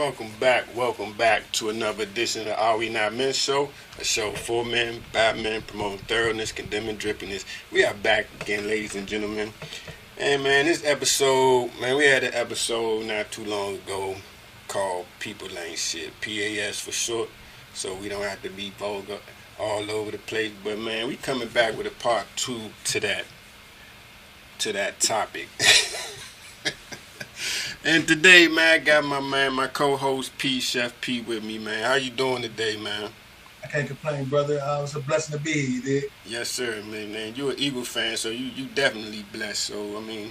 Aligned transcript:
Welcome 0.00 0.30
back, 0.40 0.64
welcome 0.74 1.12
back 1.12 1.52
to 1.52 1.68
another 1.68 2.04
edition 2.04 2.48
of 2.48 2.58
Are 2.58 2.78
We 2.78 2.88
Not 2.88 3.12
Men 3.12 3.34
Show, 3.34 3.68
a 3.98 4.02
show 4.02 4.30
for 4.32 4.64
men, 4.64 5.02
by 5.12 5.34
men, 5.34 5.60
promoting 5.60 5.98
thoroughness, 5.98 6.52
condemning 6.52 6.96
drippiness. 6.96 7.44
We 7.70 7.84
are 7.84 7.92
back 7.92 8.26
again, 8.40 8.66
ladies 8.66 8.96
and 8.96 9.06
gentlemen. 9.06 9.52
And 10.16 10.42
man, 10.42 10.64
this 10.64 10.82
episode, 10.86 11.72
man, 11.82 11.98
we 11.98 12.06
had 12.06 12.24
an 12.24 12.32
episode 12.32 13.04
not 13.04 13.30
too 13.30 13.44
long 13.44 13.74
ago 13.74 14.16
called 14.68 15.04
People 15.18 15.48
Ain't 15.58 15.76
Shit, 15.76 16.18
PAS 16.22 16.80
for 16.80 16.92
short, 16.92 17.28
so 17.74 17.94
we 17.94 18.08
don't 18.08 18.22
have 18.22 18.40
to 18.40 18.48
be 18.48 18.70
vulgar 18.78 19.18
all 19.58 19.90
over 19.90 20.12
the 20.12 20.18
place. 20.18 20.52
But 20.64 20.78
man, 20.78 21.08
we 21.08 21.16
coming 21.16 21.48
back 21.48 21.76
with 21.76 21.86
a 21.86 22.02
part 22.02 22.24
two 22.36 22.70
to 22.84 23.00
that, 23.00 23.26
to 24.60 24.72
that 24.72 24.98
topic. 24.98 25.48
And 27.82 28.06
today, 28.06 28.46
man, 28.46 28.74
I 28.74 28.78
got 28.78 29.04
my 29.04 29.20
man, 29.20 29.54
my 29.54 29.66
co-host 29.66 30.36
P, 30.36 30.60
Chef 30.60 31.00
P, 31.00 31.22
with 31.22 31.42
me, 31.42 31.58
man. 31.58 31.82
How 31.82 31.94
you 31.94 32.10
doing 32.10 32.42
today, 32.42 32.76
man? 32.76 33.10
I 33.64 33.68
can't 33.68 33.86
complain, 33.86 34.26
brother. 34.26 34.60
Uh, 34.62 34.82
it's 34.82 34.94
a 34.96 35.00
blessing 35.00 35.38
to 35.38 35.42
be 35.42 35.80
here. 35.80 36.02
Yes, 36.26 36.50
sir, 36.50 36.82
man. 36.82 37.10
Man, 37.10 37.34
you're 37.34 37.52
an 37.52 37.58
Eagle 37.58 37.84
fan, 37.84 38.18
so 38.18 38.28
you 38.28 38.46
you 38.54 38.66
definitely 38.66 39.24
blessed. 39.32 39.64
So 39.64 39.96
I 39.96 40.00
mean, 40.00 40.30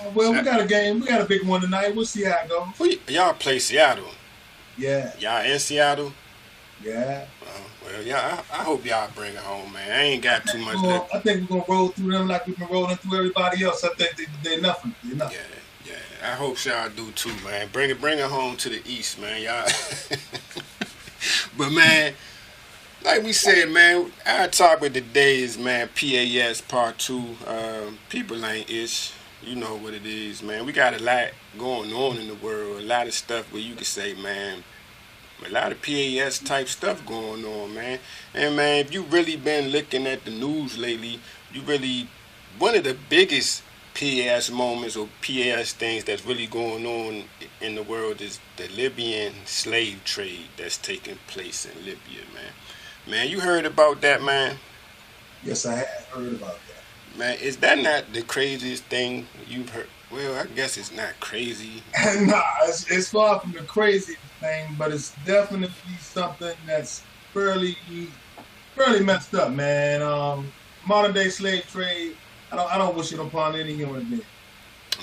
uh, 0.00 0.10
well, 0.14 0.32
we 0.32 0.42
got 0.42 0.60
a 0.60 0.66
game. 0.66 1.00
We 1.00 1.06
got 1.06 1.22
a 1.22 1.24
big 1.24 1.46
one 1.46 1.62
tonight. 1.62 1.96
We'll 1.96 2.04
see 2.04 2.24
how 2.24 2.42
it 2.44 2.50
goes. 2.50 2.98
Y'all 3.08 3.32
play 3.32 3.58
Seattle. 3.58 4.10
Yeah. 4.76 5.12
Y'all 5.18 5.44
in 5.44 5.58
Seattle? 5.58 6.12
Yeah. 6.84 7.24
Oh, 7.42 7.86
well, 7.86 8.02
yeah. 8.02 8.42
I, 8.52 8.60
I, 8.60 8.64
hope 8.64 8.84
y'all 8.84 9.08
bring 9.14 9.32
it 9.32 9.38
home, 9.38 9.72
man. 9.72 9.90
I 9.90 10.02
ain't 10.02 10.22
got 10.22 10.46
too 10.46 10.58
much. 10.58 10.76
Well, 10.76 11.08
I 11.12 11.20
think 11.20 11.48
we're 11.48 11.58
gonna 11.60 11.64
roll 11.68 11.88
through 11.88 12.12
them 12.12 12.28
like 12.28 12.46
we've 12.46 12.58
been 12.58 12.68
rolling 12.68 12.96
through 12.96 13.18
everybody 13.18 13.64
else. 13.64 13.82
I 13.82 13.94
think 13.94 14.16
they, 14.16 14.26
they're 14.42 14.60
nothing. 14.60 14.94
They're 15.04 15.16
nothing. 15.16 15.38
Yeah. 15.38 15.61
I 16.22 16.34
hope 16.36 16.64
y'all 16.64 16.88
do 16.88 17.10
too, 17.12 17.34
man. 17.44 17.68
Bring 17.72 17.90
it, 17.90 18.00
bring 18.00 18.20
it 18.20 18.26
home 18.26 18.56
to 18.58 18.68
the 18.68 18.80
east, 18.86 19.20
man. 19.20 19.42
Y'all. 19.42 19.66
but 21.58 21.72
man, 21.72 22.14
like 23.04 23.24
we 23.24 23.32
said, 23.32 23.68
man, 23.70 24.12
our 24.24 24.46
topic 24.46 24.92
today 24.92 25.40
is 25.40 25.58
man 25.58 25.88
PAS 25.88 26.60
Part 26.60 26.98
Two. 26.98 27.24
Um, 27.44 27.98
people 28.08 28.44
ain't 28.46 28.70
ish. 28.70 29.12
You 29.42 29.56
know 29.56 29.74
what 29.74 29.94
it 29.94 30.06
is, 30.06 30.44
man. 30.44 30.64
We 30.64 30.72
got 30.72 30.94
a 30.94 31.02
lot 31.02 31.30
going 31.58 31.92
on 31.92 32.16
in 32.18 32.28
the 32.28 32.36
world. 32.36 32.80
A 32.80 32.84
lot 32.84 33.08
of 33.08 33.14
stuff 33.14 33.52
where 33.52 33.60
you 33.60 33.74
can 33.74 33.84
say, 33.84 34.14
man, 34.14 34.62
a 35.44 35.50
lot 35.50 35.72
of 35.72 35.82
PAS 35.82 36.38
type 36.38 36.68
stuff 36.68 37.04
going 37.04 37.44
on, 37.44 37.74
man. 37.74 37.98
And 38.32 38.54
man, 38.54 38.78
if 38.78 38.94
you 38.94 39.02
really 39.02 39.36
been 39.36 39.70
looking 39.70 40.06
at 40.06 40.24
the 40.24 40.30
news 40.30 40.78
lately, 40.78 41.18
you 41.52 41.62
really 41.62 42.08
one 42.60 42.76
of 42.76 42.84
the 42.84 42.96
biggest 43.08 43.64
PAS 43.94 44.50
moments 44.50 44.96
or 44.96 45.08
PAS 45.20 45.72
things 45.72 46.04
that's 46.04 46.24
really 46.24 46.46
going 46.46 46.86
on 46.86 47.24
in 47.60 47.74
the 47.74 47.82
world 47.82 48.20
is 48.20 48.40
the 48.56 48.68
Libyan 48.68 49.34
slave 49.44 50.02
trade 50.04 50.46
that's 50.56 50.78
taking 50.78 51.18
place 51.26 51.66
in 51.66 51.76
Libya, 51.78 52.22
man. 52.34 52.52
Man, 53.06 53.28
you 53.28 53.40
heard 53.40 53.66
about 53.66 54.00
that, 54.00 54.22
man? 54.22 54.56
Yes, 55.44 55.66
I 55.66 55.76
have 55.76 56.08
heard 56.10 56.34
about 56.34 56.54
that. 56.54 57.18
Man, 57.18 57.38
is 57.40 57.58
that 57.58 57.78
not 57.78 58.12
the 58.12 58.22
craziest 58.22 58.84
thing 58.84 59.26
you've 59.46 59.68
heard? 59.68 59.88
Well, 60.10 60.40
I 60.40 60.46
guess 60.54 60.76
it's 60.76 60.92
not 60.92 61.18
crazy. 61.20 61.82
nah, 62.20 62.42
it's, 62.64 62.90
it's 62.90 63.10
far 63.10 63.40
from 63.40 63.52
the 63.52 63.62
crazy 63.62 64.16
thing, 64.40 64.74
but 64.78 64.92
it's 64.92 65.14
definitely 65.26 65.70
something 66.00 66.54
that's 66.66 67.02
fairly, 67.32 67.76
fairly 68.74 69.02
messed 69.02 69.34
up, 69.34 69.52
man. 69.52 70.02
Um, 70.02 70.52
modern 70.86 71.12
day 71.12 71.28
slave 71.28 71.66
trade 71.66 72.16
I 72.52 72.56
don't 72.56 72.72
I 72.72 72.78
don't 72.78 72.94
wish 72.94 73.12
it 73.12 73.18
upon 73.18 73.56
any 73.56 73.72
human 73.74 74.04
being. 74.04 74.22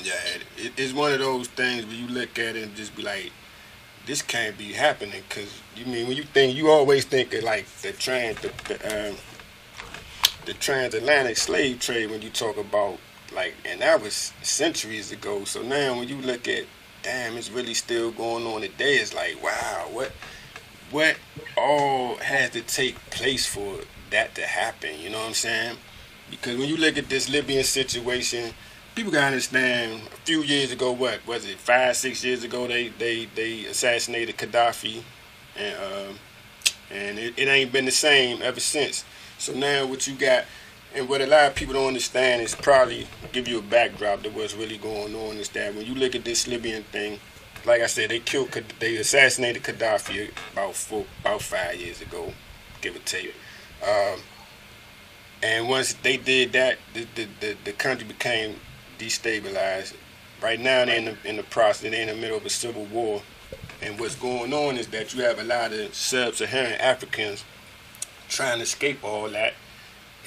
Yeah, 0.03 0.13
it, 0.55 0.71
it's 0.77 0.93
one 0.93 1.11
of 1.11 1.19
those 1.19 1.47
things 1.47 1.83
where 1.85 1.95
you 1.95 2.07
look 2.07 2.37
at 2.37 2.55
it 2.55 2.63
and 2.63 2.75
just 2.75 2.95
be 2.95 3.01
like, 3.01 3.31
this 4.05 4.21
can't 4.21 4.55
be 4.55 4.71
happening. 4.71 5.23
Cause 5.29 5.59
you 5.75 5.87
mean 5.87 6.07
when 6.07 6.15
you 6.15 6.23
think 6.23 6.55
you 6.55 6.69
always 6.69 7.05
think 7.05 7.33
of 7.33 7.43
like 7.43 7.65
the 7.81 7.91
trans 7.93 8.39
the 8.41 8.51
the, 8.67 9.09
um, 9.09 9.15
the 10.45 10.53
transatlantic 10.53 11.37
slave 11.37 11.79
trade 11.79 12.11
when 12.11 12.21
you 12.21 12.29
talk 12.29 12.57
about 12.57 12.99
like 13.33 13.55
and 13.65 13.81
that 13.81 13.99
was 13.99 14.31
centuries 14.43 15.11
ago. 15.11 15.43
So 15.43 15.63
now 15.63 15.97
when 15.97 16.07
you 16.07 16.17
look 16.17 16.47
at 16.47 16.65
damn, 17.01 17.35
it's 17.35 17.49
really 17.49 17.73
still 17.73 18.11
going 18.11 18.45
on 18.45 18.61
today. 18.61 18.97
It's 18.97 19.15
like 19.15 19.41
wow, 19.43 19.87
what 19.91 20.11
what 20.91 21.17
all 21.57 22.15
has 22.17 22.51
to 22.51 22.61
take 22.61 22.95
place 23.09 23.47
for 23.47 23.79
that 24.11 24.35
to 24.35 24.41
happen? 24.41 24.99
You 24.99 25.09
know 25.09 25.17
what 25.17 25.29
I'm 25.29 25.33
saying? 25.33 25.77
Because 26.29 26.57
when 26.57 26.69
you 26.69 26.77
look 26.77 26.97
at 26.97 27.09
this 27.09 27.29
Libyan 27.29 27.63
situation, 27.63 28.53
people 28.95 29.11
gotta 29.11 29.27
understand. 29.27 30.01
A 30.13 30.17
few 30.25 30.41
years 30.41 30.71
ago, 30.71 30.91
what 30.91 31.25
was 31.25 31.45
it? 31.45 31.57
Five, 31.57 31.95
six 31.95 32.23
years 32.23 32.43
ago, 32.43 32.67
they 32.67 32.89
they 32.89 33.25
they 33.35 33.65
assassinated 33.65 34.37
Gaddafi, 34.37 35.01
and 35.57 35.75
um, 35.75 36.15
and 36.91 37.19
it, 37.19 37.33
it 37.37 37.47
ain't 37.47 37.71
been 37.71 37.85
the 37.85 37.91
same 37.91 38.41
ever 38.41 38.59
since. 38.59 39.05
So 39.37 39.53
now 39.53 39.85
what 39.85 40.07
you 40.07 40.15
got, 40.15 40.45
and 40.93 41.07
what 41.07 41.21
a 41.21 41.27
lot 41.27 41.47
of 41.47 41.55
people 41.55 41.73
don't 41.73 41.87
understand 41.87 42.41
is 42.41 42.55
probably 42.55 43.07
give 43.31 43.47
you 43.47 43.59
a 43.59 43.61
backdrop 43.61 44.23
to 44.23 44.29
what's 44.29 44.53
really 44.53 44.77
going 44.77 45.15
on 45.15 45.37
is 45.37 45.49
that 45.49 45.73
when 45.75 45.85
you 45.85 45.95
look 45.95 46.15
at 46.15 46.25
this 46.25 46.47
Libyan 46.47 46.83
thing, 46.83 47.19
like 47.65 47.81
I 47.81 47.87
said, 47.87 48.09
they 48.09 48.19
killed, 48.19 48.51
they 48.79 48.97
assassinated 48.97 49.63
Gaddafi 49.63 50.31
about 50.53 50.75
four, 50.75 51.05
about 51.21 51.41
five 51.41 51.79
years 51.79 52.01
ago, 52.01 52.33
give 52.81 52.95
or 52.95 52.99
take. 52.99 53.33
Um, 53.87 54.19
and 55.41 55.69
once 55.69 55.93
they 55.93 56.17
did 56.17 56.51
that, 56.53 56.77
the, 56.93 57.07
the, 57.15 57.27
the, 57.39 57.57
the 57.65 57.71
country 57.71 58.07
became 58.07 58.55
destabilized. 58.97 59.95
Right 60.41 60.59
now, 60.59 60.85
they're 60.85 60.97
in 60.97 61.05
the, 61.05 61.17
in 61.25 61.37
the 61.37 61.43
process, 61.43 61.89
they're 61.89 62.01
in 62.01 62.07
the 62.07 62.15
middle 62.15 62.37
of 62.37 62.45
a 62.45 62.49
civil 62.49 62.85
war. 62.85 63.21
And 63.81 63.99
what's 63.99 64.15
going 64.15 64.53
on 64.53 64.77
is 64.77 64.87
that 64.87 65.13
you 65.13 65.23
have 65.23 65.39
a 65.39 65.43
lot 65.43 65.71
of 65.71 65.93
sub 65.95 66.35
Saharan 66.35 66.79
Africans 66.81 67.45
trying 68.27 68.57
to 68.57 68.63
escape 68.63 69.03
all 69.03 69.29
that 69.29 69.53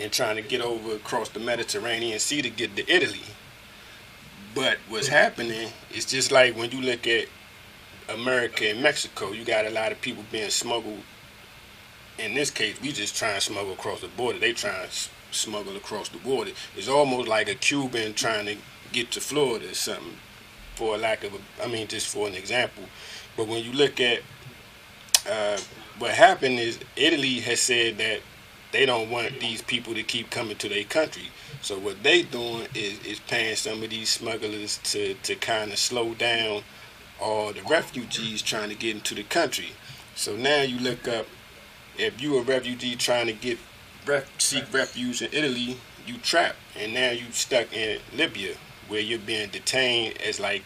and 0.00 0.10
trying 0.10 0.36
to 0.36 0.42
get 0.42 0.62
over 0.62 0.96
across 0.96 1.28
the 1.28 1.40
Mediterranean 1.40 2.18
Sea 2.18 2.40
to 2.42 2.50
get 2.50 2.74
to 2.76 2.90
Italy. 2.90 3.20
But 4.54 4.78
what's 4.88 5.08
happening 5.08 5.70
is 5.94 6.06
just 6.06 6.32
like 6.32 6.56
when 6.56 6.70
you 6.70 6.80
look 6.80 7.06
at 7.06 7.26
America 8.08 8.68
and 8.68 8.82
Mexico, 8.82 9.32
you 9.32 9.44
got 9.44 9.66
a 9.66 9.70
lot 9.70 9.92
of 9.92 10.00
people 10.00 10.24
being 10.30 10.50
smuggled 10.50 11.02
in 12.18 12.34
this 12.34 12.50
case, 12.50 12.80
we 12.80 12.92
just 12.92 13.16
try 13.16 13.30
and 13.30 13.42
smuggle 13.42 13.72
across 13.72 14.00
the 14.00 14.08
border. 14.08 14.38
They 14.38 14.52
try 14.52 14.82
and 14.82 14.90
smuggle 15.30 15.76
across 15.76 16.08
the 16.08 16.18
border. 16.18 16.52
It's 16.76 16.88
almost 16.88 17.28
like 17.28 17.48
a 17.48 17.54
Cuban 17.54 18.14
trying 18.14 18.46
to 18.46 18.56
get 18.92 19.10
to 19.12 19.20
Florida 19.20 19.70
or 19.70 19.74
something, 19.74 20.16
for 20.74 20.96
lack 20.98 21.24
of 21.24 21.34
a, 21.34 21.64
I 21.64 21.68
mean, 21.68 21.88
just 21.88 22.08
for 22.08 22.28
an 22.28 22.34
example. 22.34 22.84
But 23.36 23.48
when 23.48 23.64
you 23.64 23.72
look 23.72 24.00
at 24.00 24.20
uh, 25.28 25.58
what 25.98 26.10
happened 26.12 26.58
is 26.58 26.78
Italy 26.96 27.40
has 27.40 27.60
said 27.60 27.98
that 27.98 28.20
they 28.72 28.86
don't 28.86 29.10
want 29.10 29.38
these 29.40 29.62
people 29.62 29.94
to 29.94 30.02
keep 30.02 30.30
coming 30.30 30.56
to 30.56 30.68
their 30.68 30.84
country. 30.84 31.28
So 31.60 31.78
what 31.78 32.02
they 32.02 32.22
doing 32.22 32.66
is, 32.74 33.04
is 33.04 33.20
paying 33.20 33.54
some 33.56 33.82
of 33.82 33.90
these 33.90 34.08
smugglers 34.08 34.78
to, 34.84 35.14
to 35.14 35.34
kind 35.36 35.70
of 35.70 35.78
slow 35.78 36.14
down 36.14 36.62
all 37.20 37.52
the 37.52 37.62
refugees 37.62 38.42
trying 38.42 38.70
to 38.70 38.74
get 38.74 38.96
into 38.96 39.14
the 39.14 39.22
country. 39.24 39.72
So 40.14 40.34
now 40.34 40.62
you 40.62 40.78
look 40.78 41.06
up 41.06 41.26
if 41.98 42.20
you 42.20 42.38
a 42.38 42.42
refugee 42.42 42.96
trying 42.96 43.26
to 43.26 43.32
get 43.32 43.58
ref, 44.06 44.28
seek 44.40 44.72
refuge 44.72 45.22
in 45.22 45.28
Italy, 45.32 45.78
you 46.06 46.18
trapped, 46.18 46.56
and 46.78 46.94
now 46.94 47.10
you 47.10 47.24
stuck 47.32 47.72
in 47.72 48.00
Libya, 48.14 48.54
where 48.88 49.00
you're 49.00 49.18
being 49.18 49.48
detained 49.50 50.20
as 50.20 50.40
like, 50.40 50.62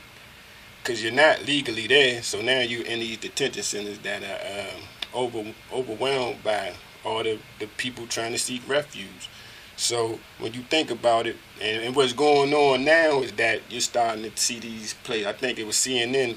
cause 0.84 1.02
you're 1.02 1.12
not 1.12 1.44
legally 1.44 1.86
there. 1.86 2.22
So 2.22 2.40
now 2.40 2.60
you 2.60 2.82
in 2.82 3.00
these 3.00 3.18
detention 3.18 3.62
centers 3.62 3.98
that 4.00 4.22
are 4.22 4.76
um, 4.76 4.82
over 5.12 5.52
overwhelmed 5.72 6.42
by 6.42 6.74
all 7.04 7.22
the, 7.22 7.38
the 7.58 7.66
people 7.76 8.06
trying 8.06 8.32
to 8.32 8.38
seek 8.38 8.66
refuge. 8.68 9.28
So 9.76 10.18
when 10.38 10.54
you 10.54 10.62
think 10.62 10.90
about 10.90 11.26
it, 11.26 11.36
and, 11.60 11.84
and, 11.84 11.96
what's 11.96 12.14
going 12.14 12.54
on 12.54 12.84
now 12.84 13.20
is 13.20 13.32
that 13.32 13.60
you're 13.68 13.82
starting 13.82 14.22
to 14.22 14.36
see 14.36 14.58
these 14.58 14.94
places. 14.94 15.26
I 15.26 15.34
think 15.34 15.58
it 15.58 15.66
was 15.66 15.76
CNN 15.76 16.36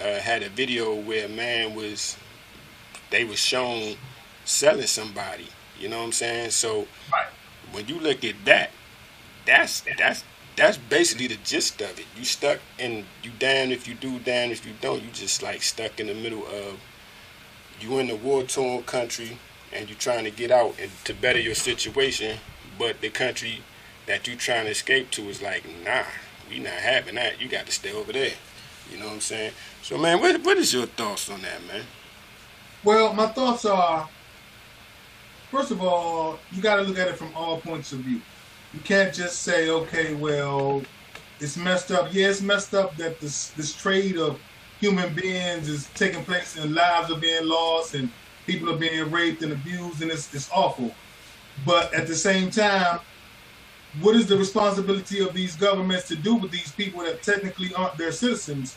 uh, 0.00 0.18
had 0.18 0.42
a 0.42 0.48
video 0.48 0.94
where 0.94 1.26
a 1.26 1.28
man 1.28 1.76
was, 1.76 2.16
they 3.10 3.24
was 3.24 3.38
shown 3.38 3.96
selling 4.52 4.86
somebody. 4.86 5.48
You 5.78 5.88
know 5.88 5.98
what 5.98 6.04
I'm 6.04 6.12
saying? 6.12 6.50
So 6.50 6.86
right. 7.12 7.26
when 7.72 7.88
you 7.88 7.98
look 7.98 8.24
at 8.24 8.36
that, 8.44 8.70
that's 9.46 9.82
that's 9.98 10.24
that's 10.56 10.76
basically 10.76 11.26
the 11.28 11.38
gist 11.44 11.80
of 11.80 11.98
it. 11.98 12.06
You 12.16 12.24
stuck 12.24 12.58
and 12.78 13.04
you 13.22 13.32
damn 13.38 13.72
if 13.72 13.88
you 13.88 13.94
do, 13.94 14.18
damn 14.18 14.50
if 14.50 14.66
you 14.66 14.72
don't. 14.80 15.02
You 15.02 15.10
just 15.12 15.42
like 15.42 15.62
stuck 15.62 15.98
in 15.98 16.06
the 16.06 16.14
middle 16.14 16.46
of 16.46 16.78
you 17.80 17.98
in 17.98 18.10
a 18.10 18.14
war 18.14 18.42
torn 18.44 18.82
country 18.84 19.38
and 19.72 19.88
you're 19.88 19.98
trying 19.98 20.24
to 20.24 20.30
get 20.30 20.50
out 20.50 20.74
and 20.80 20.90
to 21.04 21.14
better 21.14 21.40
your 21.40 21.54
situation, 21.54 22.38
but 22.78 23.00
the 23.00 23.08
country 23.08 23.62
that 24.06 24.26
you're 24.26 24.36
trying 24.36 24.66
to 24.66 24.70
escape 24.70 25.10
to 25.10 25.22
is 25.28 25.40
like, 25.40 25.64
nah, 25.84 26.04
we 26.48 26.58
not 26.58 26.72
having 26.74 27.14
that. 27.14 27.40
You 27.40 27.48
got 27.48 27.66
to 27.66 27.72
stay 27.72 27.92
over 27.92 28.12
there. 28.12 28.32
You 28.90 28.98
know 28.98 29.06
what 29.06 29.14
I'm 29.14 29.20
saying? 29.20 29.52
So 29.82 29.96
man, 29.96 30.20
what 30.20 30.42
what 30.44 30.58
is 30.58 30.72
your 30.72 30.86
thoughts 30.86 31.30
on 31.30 31.42
that, 31.42 31.66
man? 31.66 31.84
Well, 32.84 33.14
my 33.14 33.28
thoughts 33.28 33.64
are 33.64 34.08
first 35.52 35.70
of 35.70 35.82
all, 35.82 36.38
you 36.50 36.62
got 36.62 36.76
to 36.76 36.82
look 36.82 36.98
at 36.98 37.08
it 37.08 37.16
from 37.16 37.30
all 37.36 37.60
points 37.60 37.92
of 37.92 37.98
view. 37.98 38.22
You 38.72 38.80
can't 38.80 39.14
just 39.14 39.42
say, 39.42 39.68
okay, 39.68 40.14
well, 40.14 40.82
it's 41.40 41.58
messed 41.58 41.92
up. 41.92 42.08
Yeah, 42.10 42.28
it's 42.28 42.40
messed 42.40 42.74
up 42.74 42.96
that 42.96 43.20
this 43.20 43.50
this 43.50 43.74
trade 43.74 44.16
of 44.16 44.40
human 44.80 45.14
beings 45.14 45.68
is 45.68 45.88
taking 45.94 46.24
place 46.24 46.56
and 46.56 46.74
lives 46.74 47.10
are 47.10 47.20
being 47.20 47.46
lost 47.46 47.94
and 47.94 48.10
people 48.46 48.70
are 48.70 48.78
being 48.78 49.10
raped 49.10 49.42
and 49.42 49.52
abused 49.52 50.00
and 50.00 50.10
it's, 50.10 50.34
it's 50.34 50.50
awful. 50.50 50.92
But 51.66 51.92
at 51.92 52.06
the 52.06 52.16
same 52.16 52.50
time, 52.50 52.98
what 54.00 54.16
is 54.16 54.26
the 54.26 54.38
responsibility 54.38 55.20
of 55.20 55.34
these 55.34 55.54
governments 55.54 56.08
to 56.08 56.16
do 56.16 56.34
with 56.34 56.50
these 56.50 56.72
people 56.72 57.02
that 57.02 57.22
technically 57.22 57.74
aren't 57.74 57.98
their 57.98 58.10
citizens? 58.10 58.76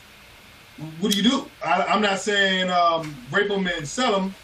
What 1.00 1.10
do 1.10 1.16
you 1.16 1.28
do? 1.28 1.46
I, 1.64 1.94
am 1.94 2.02
not 2.02 2.20
saying 2.20 2.70
um, 2.70 3.16
rape 3.32 3.48
them 3.48 3.66
and 3.66 3.88
sell 3.88 4.12
them, 4.12 4.34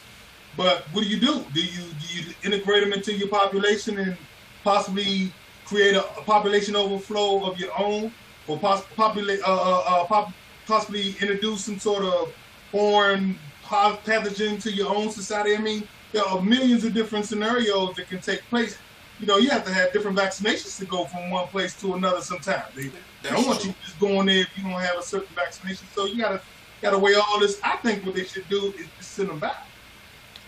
but 0.57 0.83
what 0.93 1.05
do 1.05 1.09
you 1.09 1.19
do? 1.19 1.45
Do 1.55 1.63
you 1.63 1.83
do 2.01 2.15
you 2.15 2.35
integrate 2.43 2.83
them 2.83 2.93
into 2.93 3.13
your 3.13 3.29
population 3.29 3.99
and 3.99 4.17
possibly 4.65 5.33
create 5.65 5.95
a, 5.95 6.05
a 6.19 6.23
population 6.23 6.77
overflow 6.77 7.45
of 7.45 7.59
your 7.59 7.71
own, 7.79 8.13
or 8.47 8.59
poss- 8.59 8.85
populate 8.97 9.41
uh, 9.43 9.53
uh, 9.53 9.85
uh, 9.87 10.05
pop- 10.05 10.33
possibly 10.67 11.11
introduce 11.21 11.65
some 11.65 11.79
sort 11.79 12.05
of 12.05 12.33
foreign 12.71 13.39
pathogen 13.65 14.61
to 14.63 14.71
your 14.71 14.95
own 14.95 15.11
society? 15.11 15.57
I 15.57 15.59
mean, 15.59 15.89
there 16.13 16.25
are 16.25 16.43
millions 16.43 16.85
of 16.85 16.93
different 16.93 17.25
scenarios 17.27 17.97
that 17.97 18.09
can 18.09 18.21
take 18.21 18.43
place. 18.51 18.77
You 19.21 19.27
know, 19.27 19.39
you 19.39 19.51
have 19.51 19.65
to 19.65 19.73
have 19.73 19.93
different 19.93 20.19
vaccinations 20.19 20.79
to 20.79 20.85
go 20.85 21.05
from 21.05 21.31
one 21.31 21.47
place 21.47 21.75
to 21.81 21.95
another. 21.95 22.21
Sometimes 22.21 22.75
they, 22.75 22.91
they 23.23 23.31
don't 23.31 23.47
want 23.47 23.65
you 23.65 23.73
just 23.85 23.99
going 23.99 24.27
there 24.27 24.41
if 24.41 24.49
you 24.57 24.65
don't 24.65 24.73
have 24.73 24.99
a 24.99 25.03
certain 25.03 25.35
vaccination. 25.35 25.87
So 25.95 26.07
you 26.07 26.19
gotta 26.19 26.43
gotta 26.83 26.99
weigh 26.99 27.15
all 27.15 27.39
this. 27.41 27.61
I 27.63 27.77
think 27.77 28.05
what 28.05 28.15
they 28.15 28.25
should 28.25 28.49
do 28.49 28.75
is 28.79 28.87
just 28.99 29.13
send 29.13 29.29
them 29.29 29.39
back. 29.39 29.67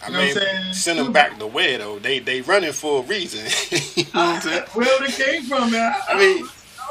I 0.06 0.10
mean, 0.10 0.74
send 0.74 0.98
them 0.98 1.12
back 1.12 1.38
the 1.38 1.46
way 1.46 1.76
though. 1.76 1.98
They 1.98 2.18
they 2.18 2.42
running 2.42 2.72
for 2.72 3.00
a 3.00 3.06
reason. 3.06 3.46
you 3.96 4.04
know 4.14 4.40
uh, 4.42 4.66
Where 4.74 5.00
they 5.00 5.12
came 5.12 5.42
from, 5.44 5.70
man. 5.72 5.94
I 6.08 6.18
mean, 6.18 6.46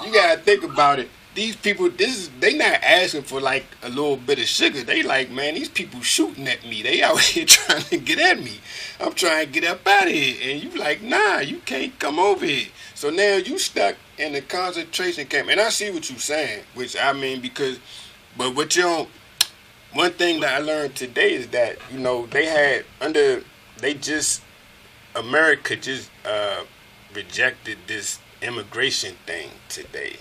you 0.06 0.14
gotta 0.14 0.42
think 0.42 0.64
about 0.64 1.00
it. 1.00 1.10
These 1.36 1.56
people, 1.56 1.90
this 1.90 2.18
is 2.18 2.30
they 2.40 2.56
not 2.56 2.84
asking 2.84 3.24
for 3.24 3.42
like 3.42 3.66
a 3.82 3.90
little 3.90 4.18
bit 4.18 4.40
of 4.40 4.46
sugar. 4.46 4.84
They 4.84 5.02
like, 5.02 5.32
man, 5.32 5.56
these 5.56 5.70
people 5.70 6.02
shooting 6.02 6.48
at 6.48 6.64
me. 6.64 6.84
They 6.84 7.02
out 7.02 7.20
here 7.22 7.46
trying 7.46 7.84
to 7.84 7.98
get 7.98 8.20
at 8.20 8.44
me. 8.44 8.60
I'm 9.00 9.14
trying 9.14 9.48
to 9.48 9.52
get 9.52 9.64
up 9.64 9.86
out 9.88 10.08
of 10.08 10.14
here, 10.14 10.36
and 10.42 10.64
you 10.64 10.78
like, 10.80 11.02
nah, 11.02 11.40
you 11.40 11.58
can't 11.60 11.98
come 12.00 12.20
over 12.20 12.46
here. 12.46 12.68
So 12.96 13.10
now 13.10 13.38
you 13.38 13.58
stuck 13.60 13.96
in 14.18 14.34
the 14.34 14.42
concentration 14.42 15.28
camp, 15.28 15.50
and 15.50 15.60
I 15.60 15.70
see 15.70 15.92
what 15.92 16.10
you're 16.10 16.20
saying, 16.20 16.64
which 16.74 16.96
I 16.98 17.14
mean 17.14 17.42
because, 17.42 17.80
but 18.38 18.56
what 18.56 18.76
you 18.76 18.84
don't 18.84 19.10
one 19.94 20.12
thing 20.12 20.40
that 20.40 20.62
I 20.62 20.66
learned 20.66 20.96
today 20.96 21.34
is 21.34 21.48
that 21.50 21.78
you 21.92 22.00
know 22.00 22.26
they 22.28 22.46
had 22.46 22.86
under 23.00 23.44
they 23.78 23.94
just 23.94 24.42
America 25.16 25.76
just 25.76 26.10
uh, 26.26 26.64
rejected 27.14 27.78
this 27.88 28.20
immigration 28.42 29.16
thing 29.26 29.50
today 29.70 30.18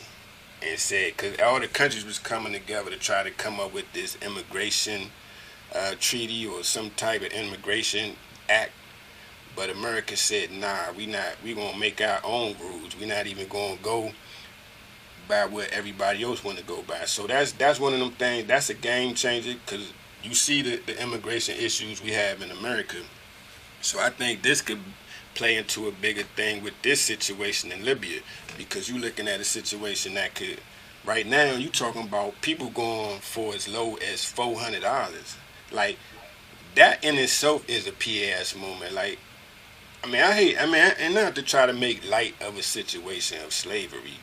and 0.63 0.79
said 0.79 1.15
because 1.17 1.39
all 1.41 1.59
the 1.59 1.67
countries 1.67 2.05
was 2.05 2.19
coming 2.19 2.53
together 2.53 2.91
to 2.91 2.99
try 2.99 3.23
to 3.23 3.31
come 3.31 3.59
up 3.59 3.73
with 3.73 3.91
this 3.93 4.17
immigration 4.23 5.09
uh, 5.75 5.95
treaty 5.99 6.47
or 6.47 6.63
some 6.63 6.91
type 6.91 7.23
of 7.23 7.29
immigration 7.29 8.15
act. 8.49 8.73
But 9.57 9.71
America 9.71 10.17
said 10.17 10.53
nah 10.53 10.93
we 10.97 11.07
not 11.07 11.37
we 11.43 11.55
gonna 11.55 11.79
make 11.79 12.01
our 12.01 12.21
own 12.25 12.57
rules. 12.61 12.97
We're 12.99 13.09
not 13.09 13.27
even 13.27 13.49
gonna 13.49 13.77
go 13.83 14.13
by 15.33 15.67
everybody 15.73 16.23
else 16.23 16.45
want 16.45 16.59
to 16.59 16.65
go 16.65 16.83
by. 16.83 17.05
So 17.07 17.27
that's 17.27 17.53
that's 17.53 17.81
one 17.81 17.95
of 17.95 18.01
them 18.01 18.13
things. 18.13 18.47
That's 18.47 18.69
a 18.71 18.75
game 18.75 19.15
changer 19.15 19.55
because 19.65 19.93
you 20.23 20.35
see 20.35 20.63
the, 20.63 20.77
the 20.87 21.03
immigration 21.03 21.57
issues 21.57 22.03
we 22.03 22.13
have 22.13 22.43
in 22.43 22.51
America. 22.51 22.99
So 23.81 23.99
I 23.99 24.11
think 24.11 24.43
this 24.43 24.61
could 24.61 24.79
play 25.35 25.57
into 25.57 25.89
a 25.89 25.93
bigger 25.93 26.25
thing 26.37 26.63
with 26.63 26.75
this 26.83 27.01
situation 27.01 27.73
in 27.73 27.85
Libya 27.85 28.21
because 28.59 28.89
you're 28.89 28.99
looking 28.99 29.27
at 29.27 29.41
a 29.41 29.45
situation 29.45 30.15
that 30.15 30.35
could 30.35 30.61
right 31.05 31.27
now 31.27 31.55
you're 31.55 31.73
talking 31.73 32.03
about 32.03 32.41
people 32.43 32.69
going 32.71 33.19
for 33.21 33.55
as 33.55 33.67
low 33.67 33.97
as 33.97 34.25
four 34.25 34.59
hundred 34.59 34.83
dollars. 34.83 35.37
Like 35.71 35.97
that 36.75 37.03
in 37.03 37.17
itself 37.17 37.69
is 37.69 37.87
a 37.87 37.93
PAS 37.93 38.55
moment. 38.55 38.93
Like 38.93 39.19
I 40.05 40.09
mean 40.09 40.23
I 40.23 40.33
hate 40.33 40.61
I 40.61 40.67
mean 40.67 40.93
and 40.99 41.15
not 41.15 41.35
to 41.37 41.43
try 41.43 41.65
to 41.65 41.73
make 41.73 42.09
light 42.09 42.35
of 42.43 42.59
a 42.59 42.63
situation 42.63 43.43
of 43.43 43.53
slavery, 43.53 44.19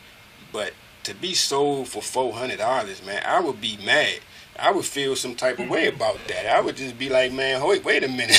but 0.53 0.73
to 1.03 1.13
be 1.13 1.33
sold 1.33 1.87
for 1.87 2.01
four 2.01 2.33
hundred 2.33 2.57
dollars, 2.57 3.05
man, 3.05 3.21
I 3.25 3.39
would 3.39 3.61
be 3.61 3.77
mad. 3.85 4.19
I 4.57 4.71
would 4.71 4.85
feel 4.85 5.15
some 5.15 5.35
type 5.35 5.59
of 5.59 5.69
way 5.69 5.87
about 5.87 6.19
that. 6.27 6.45
I 6.45 6.59
would 6.59 6.75
just 6.75 6.99
be 6.99 7.07
like, 7.09 7.31
man, 7.31 7.65
wait, 7.65 7.85
wait 7.85 8.03
a 8.03 8.09
minute, 8.09 8.37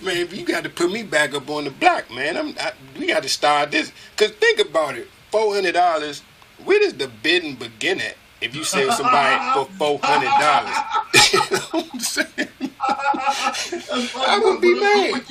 man, 0.02 0.28
you 0.32 0.44
got 0.44 0.64
to 0.64 0.70
put 0.70 0.90
me 0.90 1.04
back 1.04 1.32
up 1.32 1.48
on 1.48 1.64
the 1.64 1.70
block, 1.70 2.10
man. 2.10 2.36
I'm, 2.36 2.54
I, 2.58 2.72
we 2.98 3.06
got 3.06 3.22
to 3.22 3.28
start 3.28 3.70
this. 3.70 3.92
Cause 4.16 4.30
think 4.32 4.58
about 4.58 4.96
it, 4.96 5.08
four 5.30 5.54
hundred 5.54 5.72
dollars. 5.74 6.22
Where 6.64 6.80
does 6.80 6.94
the 6.94 7.08
bidding 7.22 7.54
begin 7.56 8.00
at? 8.00 8.16
If 8.40 8.56
you 8.56 8.64
sell 8.64 8.90
somebody 8.92 9.36
for 9.52 9.72
four 9.76 10.00
hundred 10.02 10.30
dollars, 10.40 10.76
you 11.32 11.38
know 11.56 11.64
what 11.70 11.90
I'm 11.92 12.00
saying? 12.00 12.48
I 12.88 14.40
would 14.42 14.60
be 14.60 14.74
mad. 14.80 15.22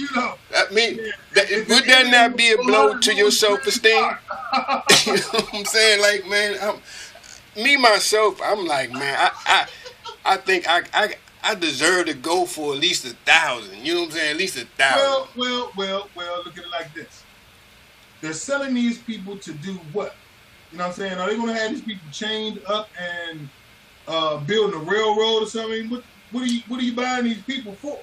I 0.55 0.73
mean, 0.73 0.99
that, 1.33 1.49
would 1.69 1.85
that 1.85 2.07
not 2.09 2.37
be 2.37 2.51
a 2.51 2.57
blow 2.57 2.97
to 2.97 3.13
your 3.13 3.31
self 3.31 3.65
esteem? 3.65 3.93
you 5.05 5.13
know 5.13 5.21
what 5.31 5.53
I'm 5.53 5.65
saying? 5.65 6.01
Like, 6.01 6.27
man, 6.27 6.57
I'm, 6.61 7.63
me 7.63 7.77
myself, 7.77 8.39
I'm 8.43 8.65
like, 8.65 8.91
man, 8.91 9.15
I, 9.17 9.31
I, 9.45 9.67
I 10.33 10.37
think 10.37 10.67
I, 10.67 10.83
I, 10.93 11.13
I 11.43 11.55
deserve 11.55 12.07
to 12.07 12.13
go 12.13 12.45
for 12.45 12.73
at 12.73 12.79
least 12.79 13.05
a 13.05 13.15
thousand. 13.25 13.85
You 13.85 13.93
know 13.93 14.01
what 14.01 14.05
I'm 14.07 14.15
saying? 14.15 14.31
At 14.31 14.37
least 14.37 14.57
a 14.57 14.65
thousand. 14.65 14.99
Well, 14.99 15.29
well, 15.35 15.71
well, 15.77 16.09
well. 16.15 16.41
Look 16.45 16.57
at 16.57 16.65
it 16.65 16.69
like 16.69 16.93
this: 16.93 17.23
they're 18.21 18.33
selling 18.33 18.73
these 18.73 18.97
people 18.97 19.37
to 19.37 19.53
do 19.53 19.73
what? 19.93 20.15
You 20.71 20.77
know 20.77 20.85
what 20.85 20.89
I'm 20.91 20.95
saying? 20.95 21.17
Are 21.17 21.29
they 21.29 21.35
going 21.35 21.47
to 21.47 21.53
have 21.53 21.71
these 21.71 21.81
people 21.81 22.07
chained 22.11 22.61
up 22.67 22.89
and 22.99 23.49
uh, 24.07 24.37
building 24.37 24.79
a 24.79 24.83
railroad 24.83 25.43
or 25.43 25.47
something? 25.47 25.89
What, 25.89 26.03
what 26.31 26.43
are 26.43 26.47
you 26.47 26.61
What 26.67 26.79
are 26.79 26.83
you 26.83 26.93
buying 26.93 27.25
these 27.25 27.41
people 27.43 27.73
for? 27.73 27.99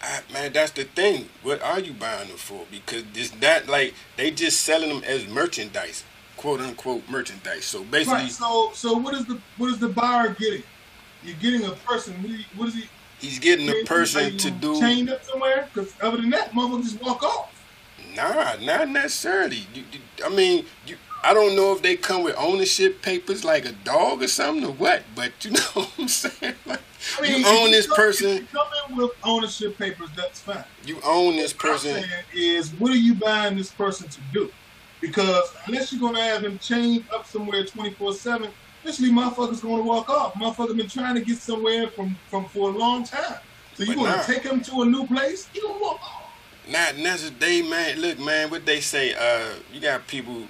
I, 0.00 0.20
man, 0.32 0.52
that's 0.52 0.72
the 0.72 0.84
thing. 0.84 1.28
What 1.42 1.60
are 1.60 1.80
you 1.80 1.92
buying 1.92 2.28
them 2.28 2.36
for? 2.36 2.64
Because 2.70 3.04
it's 3.14 3.34
not 3.40 3.66
like 3.66 3.94
they 4.16 4.30
just 4.30 4.60
selling 4.60 4.88
them 4.90 5.02
as 5.04 5.26
merchandise, 5.26 6.04
quote 6.36 6.60
unquote 6.60 7.08
merchandise. 7.08 7.64
So 7.64 7.82
basically, 7.84 8.14
right. 8.14 8.30
so 8.30 8.70
so 8.74 8.96
what 8.96 9.14
is 9.14 9.26
the 9.26 9.40
what 9.56 9.70
is 9.70 9.78
the 9.78 9.88
buyer 9.88 10.34
getting? 10.34 10.62
You're 11.24 11.36
getting 11.36 11.64
a 11.64 11.72
person. 11.72 12.14
What 12.56 12.68
is 12.68 12.74
he? 12.74 12.84
He's 13.18 13.38
getting 13.40 13.68
a 13.68 13.84
person 13.84 14.36
to 14.38 14.50
do 14.50 14.78
chained 14.78 15.10
up 15.10 15.24
somewhere. 15.24 15.68
Because 15.72 15.92
other 16.00 16.18
than 16.18 16.30
that, 16.30 16.52
motherfucker 16.52 16.84
just 16.84 17.02
walk 17.02 17.22
off. 17.24 17.52
Nah, 18.14 18.54
not 18.60 18.88
necessarily. 18.88 19.66
You, 19.74 19.82
you, 19.92 20.00
I 20.24 20.28
mean, 20.28 20.64
you 20.86 20.96
I 21.22 21.34
don't 21.34 21.56
know 21.56 21.72
if 21.72 21.82
they 21.82 21.96
come 21.96 22.22
with 22.22 22.36
ownership 22.38 23.02
papers 23.02 23.44
like 23.44 23.64
a 23.64 23.72
dog 23.72 24.22
or 24.22 24.28
something 24.28 24.64
or 24.64 24.72
what, 24.72 25.02
but 25.14 25.32
you 25.44 25.50
know 25.52 25.60
what 25.74 25.90
I'm 25.98 26.08
saying? 26.08 26.54
Like, 26.64 26.80
I 27.18 27.22
mean, 27.22 27.40
you 27.40 27.46
own 27.46 27.70
this 27.70 27.86
come, 27.86 27.96
person. 27.96 28.48
come 28.52 28.66
in 28.88 28.96
with 28.96 29.10
ownership 29.24 29.76
papers, 29.78 30.08
that's 30.16 30.40
fine. 30.40 30.64
You 30.84 30.98
own 31.04 31.36
this 31.36 31.52
person. 31.52 31.92
What 31.92 32.04
I'm 32.04 32.38
is, 32.38 32.70
what 32.72 32.92
are 32.92 32.96
you 32.96 33.14
buying 33.14 33.56
this 33.56 33.70
person 33.70 34.08
to 34.08 34.20
do? 34.32 34.50
Because 35.00 35.52
unless 35.66 35.92
you're 35.92 36.00
gonna 36.00 36.22
have 36.22 36.44
him 36.44 36.58
chained 36.58 37.04
up 37.12 37.26
somewhere 37.26 37.64
24/7, 37.64 38.50
eventually 38.82 39.10
motherfuckers 39.10 39.62
gonna 39.62 39.82
walk 39.82 40.08
off. 40.10 40.34
Motherfucker 40.34 40.76
been 40.76 40.88
trying 40.88 41.14
to 41.14 41.20
get 41.20 41.38
somewhere 41.38 41.88
from 41.88 42.16
from 42.28 42.46
for 42.46 42.70
a 42.70 42.72
long 42.72 43.04
time. 43.04 43.38
So 43.74 43.84
you're 43.84 43.94
gonna 43.94 44.16
nah. 44.16 44.22
take 44.22 44.42
him 44.42 44.60
to 44.62 44.82
a 44.82 44.84
new 44.84 45.06
place? 45.06 45.48
You 45.54 45.62
gonna 45.62 45.78
walk 45.78 46.02
off? 46.02 46.24
Not 46.68 46.96
necessarily, 46.96 47.62
man. 47.62 48.00
Look, 48.00 48.18
man, 48.18 48.50
what 48.50 48.66
they 48.66 48.80
say. 48.80 49.14
Uh, 49.14 49.54
you 49.72 49.80
got 49.80 50.06
people 50.08 50.42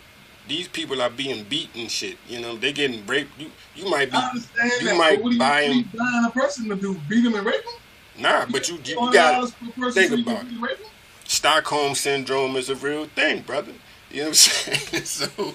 these 0.48 0.68
people 0.68 1.00
are 1.02 1.10
being 1.10 1.44
beaten 1.44 1.88
shit. 1.88 2.16
You 2.28 2.40
know, 2.40 2.56
they 2.56 2.72
getting 2.72 3.06
raped. 3.06 3.38
You 3.38 3.50
you 3.74 3.88
might 3.90 4.10
be 4.10 4.16
you 4.16 4.86
that, 4.86 4.96
might 4.96 5.22
what 5.22 5.38
buy 5.38 5.62
you, 5.62 5.82
them. 5.82 5.90
buying 5.96 6.24
a 6.24 6.30
person 6.30 6.68
to 6.68 6.76
do 6.76 6.96
beat 7.08 7.22
them 7.22 7.34
and 7.34 7.46
rape 7.46 7.64
them? 7.64 7.74
Nah, 8.22 8.46
but 8.50 8.68
you 8.68 8.78
you, 8.84 9.00
you 9.00 9.12
got 9.12 9.50
think 9.92 10.12
about 10.26 10.44
it. 10.46 10.78
Stockholm 11.24 11.94
syndrome 11.94 12.56
is 12.56 12.70
a 12.70 12.74
real 12.74 13.04
thing, 13.06 13.42
brother. 13.42 13.72
You 14.10 14.22
know 14.22 14.28
what 14.28 14.28
I'm 14.30 14.34
saying? 15.04 15.04
so 15.04 15.54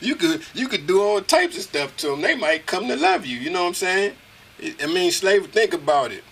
you 0.00 0.14
could 0.14 0.42
you 0.54 0.68
could 0.68 0.86
do 0.86 1.02
all 1.02 1.20
types 1.20 1.56
of 1.56 1.62
stuff 1.64 1.96
to 1.98 2.08
them. 2.08 2.20
They 2.22 2.36
might 2.36 2.66
come 2.66 2.86
to 2.88 2.96
love 2.96 3.26
you. 3.26 3.36
You 3.38 3.50
know 3.50 3.62
what 3.62 3.68
I'm 3.68 3.74
saying? 3.74 4.12
I 4.82 4.86
mean, 4.86 5.10
slave. 5.10 5.46
Think 5.48 5.74
about 5.74 6.12
it 6.12 6.22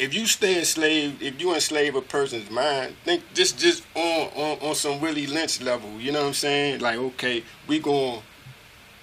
if 0.00 0.14
you 0.14 0.26
stay 0.26 0.58
enslaved, 0.58 1.22
if 1.22 1.38
you 1.40 1.54
enslave 1.54 1.94
a 1.94 2.00
person's 2.00 2.50
mind, 2.50 2.96
think 3.04 3.22
just 3.34 3.58
just 3.58 3.84
on, 3.94 4.28
on 4.34 4.58
on 4.60 4.74
some 4.74 4.98
Willie 4.98 5.26
Lynch 5.26 5.60
level. 5.60 5.90
You 6.00 6.10
know 6.10 6.22
what 6.22 6.28
I'm 6.28 6.34
saying? 6.34 6.80
Like, 6.80 6.96
okay, 6.96 7.44
we 7.66 7.78
going 7.78 8.22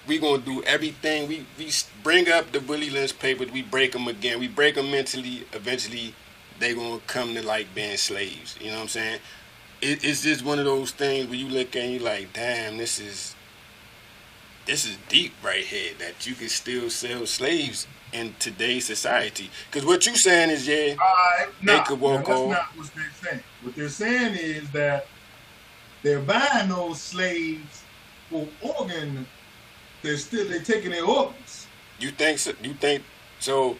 we 0.08 0.18
gonna 0.18 0.42
do 0.42 0.62
everything. 0.64 1.28
We 1.28 1.46
we 1.56 1.70
bring 2.02 2.28
up 2.28 2.50
the 2.50 2.58
Willie 2.60 2.90
Lynch 2.90 3.16
papers. 3.16 3.52
We 3.52 3.62
break 3.62 3.92
them 3.92 4.08
again. 4.08 4.40
We 4.40 4.48
break 4.48 4.74
them 4.74 4.90
mentally. 4.90 5.46
Eventually, 5.52 6.14
they 6.58 6.74
gonna 6.74 7.00
come 7.06 7.32
to 7.34 7.46
like 7.46 7.72
being 7.76 7.96
slaves. 7.96 8.58
You 8.60 8.72
know 8.72 8.76
what 8.78 8.82
I'm 8.82 8.88
saying? 8.88 9.20
It, 9.80 10.04
it's 10.04 10.24
just 10.24 10.44
one 10.44 10.58
of 10.58 10.64
those 10.64 10.90
things 10.90 11.28
where 11.28 11.38
you 11.38 11.48
look 11.48 11.76
and 11.76 11.92
you 11.92 12.00
like, 12.00 12.32
damn, 12.32 12.76
this 12.76 12.98
is 12.98 13.36
this 14.66 14.84
is 14.84 14.98
deep 15.08 15.32
right 15.44 15.64
here. 15.64 15.92
That 16.00 16.26
you 16.26 16.34
can 16.34 16.48
still 16.48 16.90
sell 16.90 17.24
slaves 17.24 17.86
in 18.12 18.34
today's 18.38 18.84
society. 18.86 19.50
Because 19.70 19.86
what 19.86 20.06
you're 20.06 20.14
saying 20.14 20.50
is, 20.50 20.66
yeah, 20.66 20.94
uh, 21.00 21.46
no, 21.62 21.76
they 21.76 21.82
could 21.84 22.00
walk 22.00 22.26
no, 22.28 22.48
that's 22.48 22.60
not 22.60 22.76
what 22.76 22.90
they're 22.94 23.10
saying. 23.30 23.42
What 23.62 23.74
they're 23.76 23.88
saying 23.88 24.34
is 24.36 24.70
that 24.70 25.06
they're 26.02 26.20
buying 26.20 26.68
those 26.68 27.00
slaves 27.00 27.82
for 28.30 28.46
organ. 28.62 29.26
They're 30.02 30.16
still 30.16 30.48
they're 30.48 30.60
taking 30.62 30.90
their 30.90 31.04
organs. 31.04 31.66
You 31.98 32.10
think 32.10 32.38
so? 32.38 32.52
You 32.62 32.74
think 32.74 33.02
so? 33.40 33.76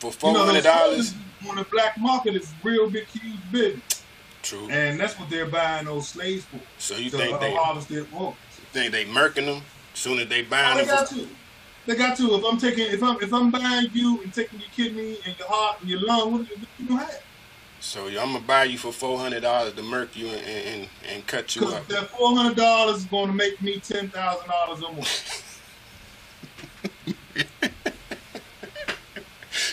For 0.00 0.06
You 0.06 0.12
four 0.12 0.32
know, 0.32 0.44
hundred 0.46 0.64
dollars, 0.64 1.14
on 1.48 1.56
the 1.56 1.64
black 1.64 1.98
market 1.98 2.34
is 2.34 2.50
real 2.62 2.88
big, 2.90 3.06
huge 3.06 3.36
business, 3.52 4.02
true. 4.42 4.68
and 4.70 4.98
that's 4.98 5.18
what 5.18 5.28
they're 5.30 5.46
buying 5.46 5.84
those 5.86 6.08
slaves 6.08 6.44
for. 6.46 6.58
So 6.78 6.96
you 6.96 7.10
think 7.10 7.38
they 7.40 7.54
harvest 7.54 7.88
their 7.88 8.06
organs. 8.12 8.36
think 8.72 8.92
they 8.92 9.04
murking 9.04 9.46
them 9.46 9.62
soon 9.94 10.18
as 10.18 10.28
they 10.28 10.42
Oh, 10.42 10.46
buying 10.50 10.78
they 10.78 10.84
them? 10.84 11.06
For. 11.06 11.26
They 11.86 11.96
got 11.96 12.16
to. 12.16 12.34
If 12.34 12.44
I'm 12.44 12.58
taking, 12.58 12.86
if 12.86 13.02
I'm, 13.02 13.16
if 13.20 13.32
I'm 13.32 13.50
buying 13.50 13.88
you 13.92 14.22
and 14.22 14.32
taking 14.32 14.58
your 14.60 14.68
kidney 14.70 15.18
and 15.26 15.38
your 15.38 15.48
heart 15.48 15.80
and 15.80 15.90
your 15.90 16.00
lung, 16.00 16.32
what, 16.32 16.40
what 16.42 16.68
you 16.78 16.88
gonna 16.88 17.00
have? 17.00 17.22
so 17.80 18.06
I'm 18.06 18.14
gonna 18.14 18.40
buy 18.40 18.64
you 18.64 18.78
for 18.78 18.92
four 18.92 19.18
hundred 19.18 19.42
dollars 19.42 19.74
to 19.74 19.82
murk 19.82 20.16
you 20.16 20.28
and, 20.28 20.46
and 20.46 20.88
and 21.12 21.26
cut 21.26 21.54
you 21.54 21.66
up. 21.68 21.86
that 21.88 22.08
four 22.10 22.34
hundred 22.34 22.56
dollars 22.56 22.98
is 22.98 23.04
going 23.04 23.26
to 23.26 23.34
make 23.34 23.60
me 23.60 23.78
ten 23.78 24.08
thousand 24.08 24.48
dollars 24.48 24.82
or 24.82 24.92
more. 24.92 25.04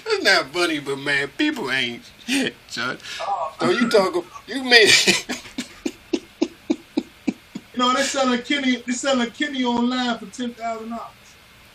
It's 0.05 0.23
not 0.23 0.47
funny, 0.53 0.79
but 0.79 0.97
man, 0.97 1.29
people 1.37 1.71
ain't 1.71 2.03
shit, 2.27 2.53
Chuck. 2.69 2.99
Oh, 3.21 3.55
So 3.59 3.69
you 3.71 3.89
talk, 3.89 4.25
you 4.45 4.63
made 4.63 4.91
you 6.13 6.51
know 7.77 7.93
they 7.93 8.03
selling 8.03 8.41
kidney, 8.41 8.83
they 8.85 8.93
selling 8.93 9.31
kidney 9.31 9.63
online 9.63 10.19
for 10.19 10.25
ten 10.27 10.53
thousand 10.53 10.89
dollars. 10.89 11.20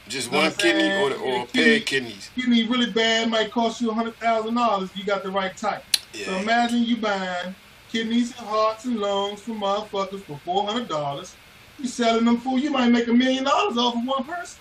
Just 0.08 0.26
You 0.30 0.32
know 0.32 0.42
one 0.44 0.52
kidney 0.52 1.02
or 1.02 1.10
the, 1.10 1.16
or 1.16 1.34
a 1.34 1.38
Yeah, 1.38 1.44
pair 1.46 1.76
of 1.76 1.84
kidneys. 1.84 2.30
Kidney 2.34 2.68
really 2.68 2.92
bad 2.92 3.30
might 3.30 3.50
cost 3.50 3.80
you 3.80 3.90
hundred 3.92 4.16
thousand 4.16 4.54
dollars. 4.54 4.90
You 4.94 5.04
got 5.04 5.22
the 5.22 5.30
right 5.30 5.56
type. 5.56 5.84
Yeah. 6.14 6.26
So 6.26 6.38
imagine 6.38 6.82
you 6.82 6.96
buying 6.96 7.54
kidneys 7.90 8.36
and 8.38 8.46
hearts 8.46 8.84
and 8.84 8.96
lungs 8.96 9.42
from 9.42 9.60
motherfuckers 9.60 10.24
for 10.24 10.40
four 10.44 10.66
hundred 10.66 10.88
dollars. 10.88 11.34
You 11.78 11.88
selling 11.88 12.24
them 12.24 12.38
for 12.38 12.58
you 12.58 12.70
might 12.70 12.88
make 12.88 13.06
a 13.08 13.12
million 13.12 13.44
dollars 13.44 13.76
off 13.76 13.96
of 13.96 14.04
one 14.04 14.24
person. 14.24 14.58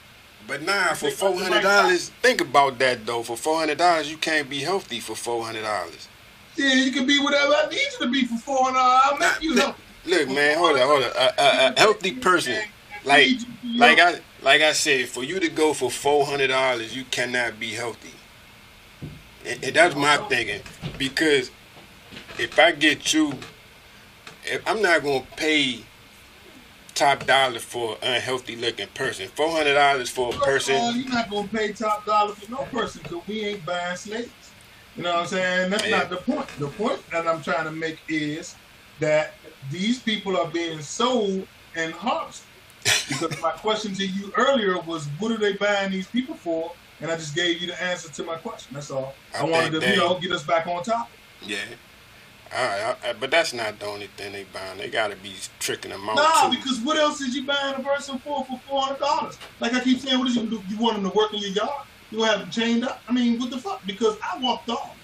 But 0.47 0.63
nah, 0.63 0.93
for 0.93 1.09
four 1.09 1.35
hundred 1.39 1.61
dollars, 1.61 2.09
think 2.21 2.41
about 2.41 2.77
that 2.79 3.05
though. 3.05 3.23
For 3.23 3.37
four 3.37 3.59
hundred 3.59 3.77
dollars, 3.77 4.09
you 4.11 4.17
can't 4.17 4.49
be 4.49 4.59
healthy 4.59 4.99
for 4.99 5.15
four 5.15 5.45
hundred 5.45 5.63
dollars. 5.63 6.07
Yeah, 6.57 6.73
you 6.73 6.91
can 6.91 7.05
be 7.05 7.19
whatever 7.19 7.53
I 7.53 7.67
need 7.69 7.77
you 7.77 8.05
to 8.05 8.11
be 8.11 8.25
for 8.25 8.37
four 8.37 8.63
hundred 8.63 8.79
dollars. 8.79 9.01
I'll 9.05 9.17
make 9.17 9.41
you 9.41 9.55
help. 9.55 9.75
Look, 10.05 10.27
man, 10.29 10.57
hold 10.57 10.77
on, 10.77 10.87
hold 10.87 11.03
on. 11.03 11.11
A, 11.15 11.41
a, 11.41 11.73
a 11.73 11.79
healthy 11.79 12.11
person, 12.11 12.61
like, 13.05 13.39
like 13.77 13.99
I, 13.99 14.21
like 14.41 14.61
I 14.61 14.73
said, 14.73 15.09
for 15.09 15.23
you 15.23 15.39
to 15.39 15.49
go 15.49 15.73
for 15.73 15.91
four 15.91 16.25
hundred 16.25 16.49
dollars, 16.49 16.95
you 16.95 17.05
cannot 17.05 17.59
be 17.59 17.71
healthy. 17.73 18.21
And, 19.45 19.59
and 19.63 19.75
that's 19.75 19.95
my 19.95 20.17
thinking, 20.17 20.63
because 20.97 21.51
if 22.37 22.59
I 22.59 22.73
get 22.73 23.13
you, 23.13 23.47
if 24.43 24.61
I'm 24.67 24.81
not 24.81 25.03
gonna 25.03 25.25
pay 25.37 25.87
top 26.95 27.25
dollar 27.25 27.59
for 27.59 27.97
an 28.01 28.15
unhealthy 28.15 28.55
looking 28.55 28.89
person. 28.89 29.27
Four 29.29 29.51
hundred 29.51 29.75
dollars 29.75 30.09
for 30.09 30.31
a 30.31 30.33
First 30.33 30.69
of 30.69 30.75
all, 30.75 30.91
person. 30.91 31.01
you're 31.01 31.13
not 31.13 31.29
gonna 31.29 31.47
pay 31.49 31.73
top 31.73 32.05
dollar 32.05 32.35
for 32.35 32.47
no 32.49 32.67
person 32.71 33.03
because 33.07 33.23
we 33.27 33.41
ain't 33.45 33.65
buying 33.65 33.97
slaves. 33.97 34.55
You 34.95 35.03
know 35.03 35.11
what 35.13 35.19
I'm 35.21 35.27
saying? 35.27 35.69
That's 35.71 35.87
Yeah. 35.87 35.99
not 35.99 36.09
the 36.09 36.17
point. 36.29 36.49
The 36.57 36.71
point 36.71 37.01
that 37.11 37.27
I'm 37.27 37.43
trying 37.43 37.65
to 37.65 37.71
make 37.71 37.99
is 38.07 38.59
that 38.99 39.31
these 39.69 40.03
people 40.03 40.37
are 40.37 40.51
being 40.51 40.81
sold 40.81 41.47
and 41.75 41.93
harvested. 41.93 42.44
Because 43.07 43.41
my 43.41 43.51
question 43.51 43.93
to 43.95 44.05
you 44.05 44.31
earlier 44.37 44.79
was, 44.81 45.07
what 45.19 45.31
are 45.31 45.37
they 45.37 45.53
buying 45.53 45.91
these 45.91 46.07
people 46.07 46.35
for? 46.35 46.71
And 47.01 47.11
I 47.11 47.15
just 47.17 47.35
gave 47.35 47.59
you 47.61 47.67
the 47.67 47.81
answer 47.83 48.09
to 48.11 48.23
my 48.23 48.35
question. 48.37 48.73
That's 48.73 48.89
all. 48.91 49.13
I, 49.33 49.39
I 49.41 49.43
wanted 49.43 49.71
to, 49.73 49.81
think 49.81 49.95
you 49.95 50.01
know, 50.01 50.19
get 50.19 50.31
us 50.31 50.43
back 50.43 50.65
on 50.67 50.83
top. 50.83 51.09
Yeah. 51.45 51.57
All 52.55 52.63
right, 52.63 52.95
I, 53.03 53.09
I- 53.09 53.13
but 53.13 53.31
that's 53.31 53.53
not 53.53 53.79
the 53.79 53.87
only 53.87 54.07
thing 54.07 54.31
they 54.31 54.45
buying. 54.45 54.77
They 54.77 54.89
gotta 54.89 55.15
be 55.15 55.33
tricking 55.59 55.91
them 55.91 56.07
out 56.07 56.15
Nah, 56.15 56.49
too. 56.49 56.55
because 56.57 56.79
what 56.79 56.95
else 56.97 57.19
is 57.19 57.35
you 57.35 57.45
buying 57.45 57.75
a 57.75 57.79
person 57.83 58.17
for 58.19 58.45
for 58.45 58.59
four 58.67 58.81
hundred 58.83 58.99
dollars? 58.99 59.37
Like 59.59 59.73
I 59.73 59.81
keep 59.81 59.99
saying, 59.99 60.17
what 60.19 60.27
is 60.29 60.35
you 60.35 60.43
do? 60.47 60.61
You 60.69 60.77
want 60.77 60.95
them 60.95 61.09
to 61.09 61.15
work 61.17 61.33
in 61.33 61.39
your 61.39 61.49
yard? 61.49 61.85
You 62.11 62.19
gonna 62.19 62.31
have 62.31 62.39
them 62.41 62.51
chained 62.51 62.85
up? 62.85 63.01
I 63.09 63.13
mean, 63.13 63.39
what 63.39 63.49
the 63.49 63.57
fuck? 63.57 63.81
Because 63.85 64.15
I 64.23 64.37
walked 64.39 64.69
off. 64.69 64.95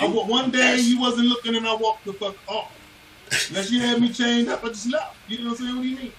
I 0.00 0.06
You- 0.06 0.12
wa- 0.12 0.24
one 0.26 0.50
day 0.50 0.78
you 0.80 0.98
wasn't 0.98 1.26
looking 1.28 1.54
and 1.54 1.68
I 1.68 1.74
walked 1.74 2.04
the 2.06 2.14
fuck 2.14 2.36
off. 2.48 2.72
Unless 3.50 3.70
you 3.70 3.80
had 3.80 4.00
me 4.00 4.12
chained 4.12 4.48
up, 4.48 4.64
I 4.64 4.68
just 4.68 4.90
left. 4.90 5.16
You 5.28 5.38
know 5.44 5.50
what 5.50 5.60
I'm 5.60 5.66
saying? 5.66 5.76
What 5.76 5.82
do 5.82 5.88
you 5.88 5.96
mean? 5.96 6.12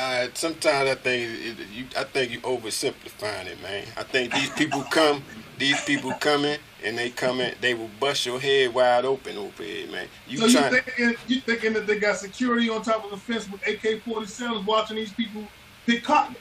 Uh, 0.00 0.28
sometimes 0.34 0.88
I 0.88 0.94
think 0.94 1.28
it, 1.28 1.66
you, 1.74 1.84
I 1.96 2.04
think 2.04 2.30
you 2.30 2.38
oversimplifying 2.42 3.46
it, 3.46 3.60
man. 3.60 3.84
I 3.96 4.04
think 4.04 4.32
these 4.32 4.50
people 4.50 4.82
come, 4.84 5.24
these 5.58 5.82
people 5.84 6.12
coming, 6.12 6.56
and 6.84 6.96
they 6.96 7.10
coming, 7.10 7.52
they 7.60 7.74
will 7.74 7.90
bust 7.98 8.24
your 8.24 8.38
head 8.38 8.72
wide 8.72 9.04
open 9.04 9.36
over 9.36 9.64
here, 9.64 9.90
man. 9.90 10.06
You 10.28 10.38
so 10.38 10.46
you 10.46 10.80
thinking 10.80 11.16
you 11.26 11.40
thinking 11.40 11.72
that 11.72 11.88
they 11.88 11.98
got 11.98 12.16
security 12.16 12.70
on 12.70 12.82
top 12.82 13.04
of 13.04 13.10
the 13.10 13.16
fence 13.16 13.50
with 13.50 13.60
AK-47s 13.66 14.64
watching 14.64 14.94
these 14.94 15.12
people 15.12 15.42
pick 15.84 16.04
cotton? 16.04 16.36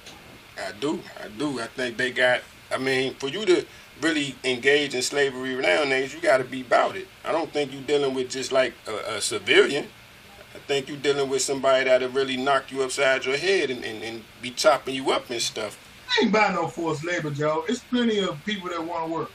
I 0.63 0.73
do, 0.79 1.01
I 1.19 1.27
do. 1.29 1.59
I 1.59 1.65
think 1.65 1.97
they 1.97 2.11
got. 2.11 2.41
I 2.71 2.77
mean, 2.77 3.15
for 3.15 3.27
you 3.27 3.43
to 3.43 3.65
really 4.01 4.35
engage 4.43 4.93
in 4.93 5.01
slavery 5.01 5.55
nowadays, 5.55 6.13
you 6.13 6.21
got 6.21 6.37
to 6.37 6.43
be 6.43 6.61
about 6.61 6.95
it. 6.95 7.07
I 7.25 7.31
don't 7.31 7.51
think 7.51 7.73
you're 7.73 7.81
dealing 7.81 8.13
with 8.13 8.29
just 8.29 8.51
like 8.51 8.75
a, 8.87 9.15
a 9.15 9.21
civilian. 9.21 9.87
I 10.57 10.59
think 10.61 10.89
you're 10.89 10.97
dealing 10.97 11.29
with 11.29 11.43
somebody 11.43 11.85
that'll 11.85 12.09
really 12.09 12.35
knock 12.35 12.71
you 12.71 12.81
upside 12.81 13.25
your 13.25 13.37
head 13.37 13.69
and, 13.69 13.85
and, 13.85 14.03
and 14.03 14.23
be 14.41 14.49
chopping 14.49 14.95
you 14.95 15.11
up 15.11 15.29
and 15.29 15.39
stuff. 15.39 15.77
I 16.09 16.23
ain't 16.23 16.33
buying 16.33 16.55
no 16.55 16.67
forced 16.67 17.05
labor, 17.05 17.29
Joe. 17.29 17.63
It's 17.69 17.79
plenty 17.79 18.19
of 18.19 18.43
people 18.43 18.69
that 18.69 18.83
want 18.83 19.05
to 19.05 19.13
work. 19.13 19.31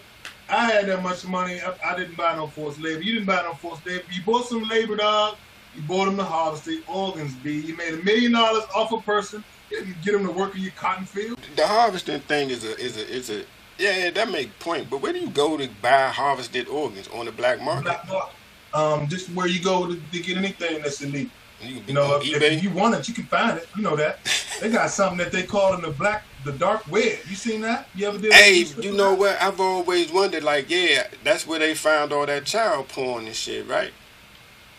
I 0.48 0.64
had 0.64 0.86
that 0.86 1.00
much 1.00 1.24
money. 1.24 1.60
I, 1.60 1.92
I 1.92 1.96
didn't 1.96 2.16
buy 2.16 2.34
no 2.34 2.48
forced 2.48 2.80
labor. 2.80 3.02
You 3.02 3.14
didn't 3.14 3.26
buy 3.26 3.40
no 3.42 3.54
forced 3.54 3.86
labor. 3.86 4.02
You 4.10 4.20
bought 4.24 4.46
some 4.46 4.64
labor, 4.64 4.96
dog. 4.96 5.36
You 5.76 5.82
bought 5.82 6.06
them 6.06 6.16
to 6.16 6.24
harvest 6.24 6.64
their 6.64 6.80
organs, 6.88 7.34
B. 7.36 7.60
You 7.60 7.76
made 7.76 7.94
a 7.94 8.02
million 8.02 8.32
dollars 8.32 8.64
off 8.74 8.90
a 8.90 9.00
person. 9.00 9.44
You 9.70 9.94
get 10.04 10.12
them 10.12 10.26
to 10.26 10.32
work 10.32 10.56
in 10.56 10.62
your 10.62 10.72
cotton 10.72 11.06
field. 11.06 11.38
The 11.54 11.66
harvesting 11.66 12.20
thing 12.22 12.50
is 12.50 12.64
a 12.64 12.76
is 12.78 12.96
a 12.96 13.08
is 13.08 13.30
a 13.30 13.44
yeah, 13.78 13.96
yeah 13.96 14.10
that 14.10 14.28
make 14.28 14.58
point. 14.58 14.90
But 14.90 15.02
where 15.02 15.12
do 15.12 15.20
you 15.20 15.30
go 15.30 15.56
to 15.56 15.68
buy 15.80 16.08
harvested 16.08 16.66
organs 16.66 17.06
on 17.08 17.26
the 17.26 17.32
black 17.32 17.62
market? 17.62 17.84
Black 17.84 18.08
market. 18.08 18.34
Um, 18.74 19.08
just 19.08 19.28
where 19.30 19.46
you 19.46 19.62
go 19.62 19.86
to, 19.86 19.94
to 20.12 20.18
get 20.20 20.36
anything 20.36 20.82
that's 20.82 21.02
illegal. 21.02 21.30
You, 21.60 21.80
You 21.86 21.94
know, 21.94 22.18
if, 22.20 22.42
if 22.42 22.62
you 22.62 22.70
want 22.70 22.94
it, 22.94 23.08
you 23.08 23.14
can 23.14 23.24
find 23.24 23.56
it. 23.58 23.68
You 23.76 23.82
know 23.82 23.96
that. 23.96 24.18
They 24.60 24.70
got 24.70 24.90
something 24.92 25.18
that 25.18 25.32
they 25.32 25.42
call 25.42 25.74
in 25.74 25.80
the 25.80 25.90
black, 25.90 26.22
the 26.44 26.52
dark 26.52 26.86
web. 26.88 27.18
You 27.28 27.34
seen 27.34 27.62
that? 27.62 27.88
You 27.96 28.06
ever 28.06 28.18
did? 28.18 28.32
Hey, 28.32 28.64
you 28.80 28.92
know 28.92 29.12
what? 29.12 29.40
I've 29.42 29.58
always 29.58 30.12
wondered, 30.12 30.44
like, 30.44 30.70
yeah, 30.70 31.08
that's 31.24 31.48
where 31.48 31.58
they 31.58 31.74
found 31.74 32.12
all 32.12 32.26
that 32.26 32.44
child 32.44 32.86
porn 32.86 33.26
and 33.26 33.34
shit, 33.34 33.66
right? 33.66 33.90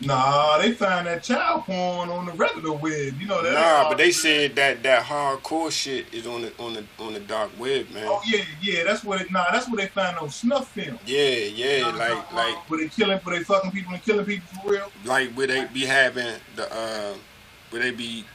Nah, 0.01 0.57
they 0.57 0.73
find 0.73 1.07
that 1.07 1.23
child 1.23 1.63
porn 1.63 2.09
on 2.09 2.25
the 2.25 2.33
regular 2.33 2.73
web. 2.73 3.19
You 3.19 3.27
know 3.27 3.41
that? 3.41 3.53
Nah, 3.53 3.89
but 3.89 3.97
they 3.97 4.11
said 4.11 4.55
that 4.55 4.83
that 4.83 5.03
hardcore 5.03 5.71
shit 5.71 6.13
is 6.13 6.27
on 6.27 6.41
the 6.41 6.51
on 6.59 6.73
the 6.73 6.85
on 6.99 7.13
the 7.13 7.19
dark 7.21 7.51
web, 7.57 7.89
man. 7.91 8.05
Oh 8.07 8.21
yeah, 8.25 8.43
yeah. 8.61 8.83
That's 8.83 9.03
what. 9.03 9.21
It, 9.21 9.31
nah, 9.31 9.45
that's 9.51 9.67
where 9.69 9.77
they 9.77 9.87
find 9.87 10.17
those 10.19 10.35
snuff 10.35 10.69
films. 10.69 10.99
Yeah, 11.05 11.19
yeah, 11.19 11.77
You 11.77 11.91
know 11.93 11.97
like 11.97 12.33
like 12.33 12.69
where 12.69 12.79
they 12.79 12.89
killing, 12.89 13.19
where 13.19 13.37
they 13.37 13.43
fucking 13.43 13.71
people 13.71 13.93
and 13.93 14.03
killing 14.03 14.25
people 14.25 14.47
for 14.61 14.71
real. 14.71 14.91
like 15.05 15.31
where 15.33 15.47
they 15.47 15.65
be 15.65 15.85
having 15.85 16.35
the 16.55 16.73
uh 16.73 17.13
where 17.69 17.81
they 17.81 17.91
be 17.91 18.25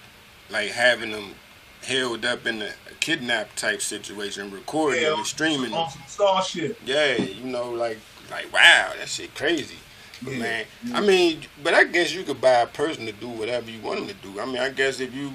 like 0.51 0.71
having 0.71 1.11
them 1.11 1.35
held 1.83 2.25
up 2.25 2.47
in 2.47 2.63
a 2.63 2.71
kidnap 3.01 3.55
type 3.57 3.83
situation, 3.83 4.51
recording 4.51 5.05
and 5.05 5.27
streaming 5.27 5.73
on 5.73 5.91
some 5.91 6.03
star 6.07 6.43
shit. 6.43 6.79
Yeah, 6.87 7.17
you 7.17 7.45
know, 7.45 7.71
like 7.71 7.99
like 8.31 8.51
wow, 8.53 8.93
that 8.99 9.09
shit 9.09 9.35
crazy. 9.35 9.77
But 10.23 10.33
Yeah, 10.35 10.39
man. 10.39 10.65
I 10.95 11.01
mean, 11.01 11.43
but 11.63 11.75
I 11.75 11.85
guess 11.85 12.15
you 12.15 12.23
could 12.25 12.41
buy 12.41 12.61
a 12.63 12.67
person 12.67 13.07
to 13.07 13.13
do 13.13 13.29
whatever 13.29 13.71
you 13.71 13.81
want 13.81 14.01
them 14.01 14.09
to 14.09 14.15
do. 14.15 14.41
I 14.41 14.47
mean, 14.47 14.59
I 14.59 14.71
guess 14.71 15.01
if 15.01 15.15
you 15.15 15.33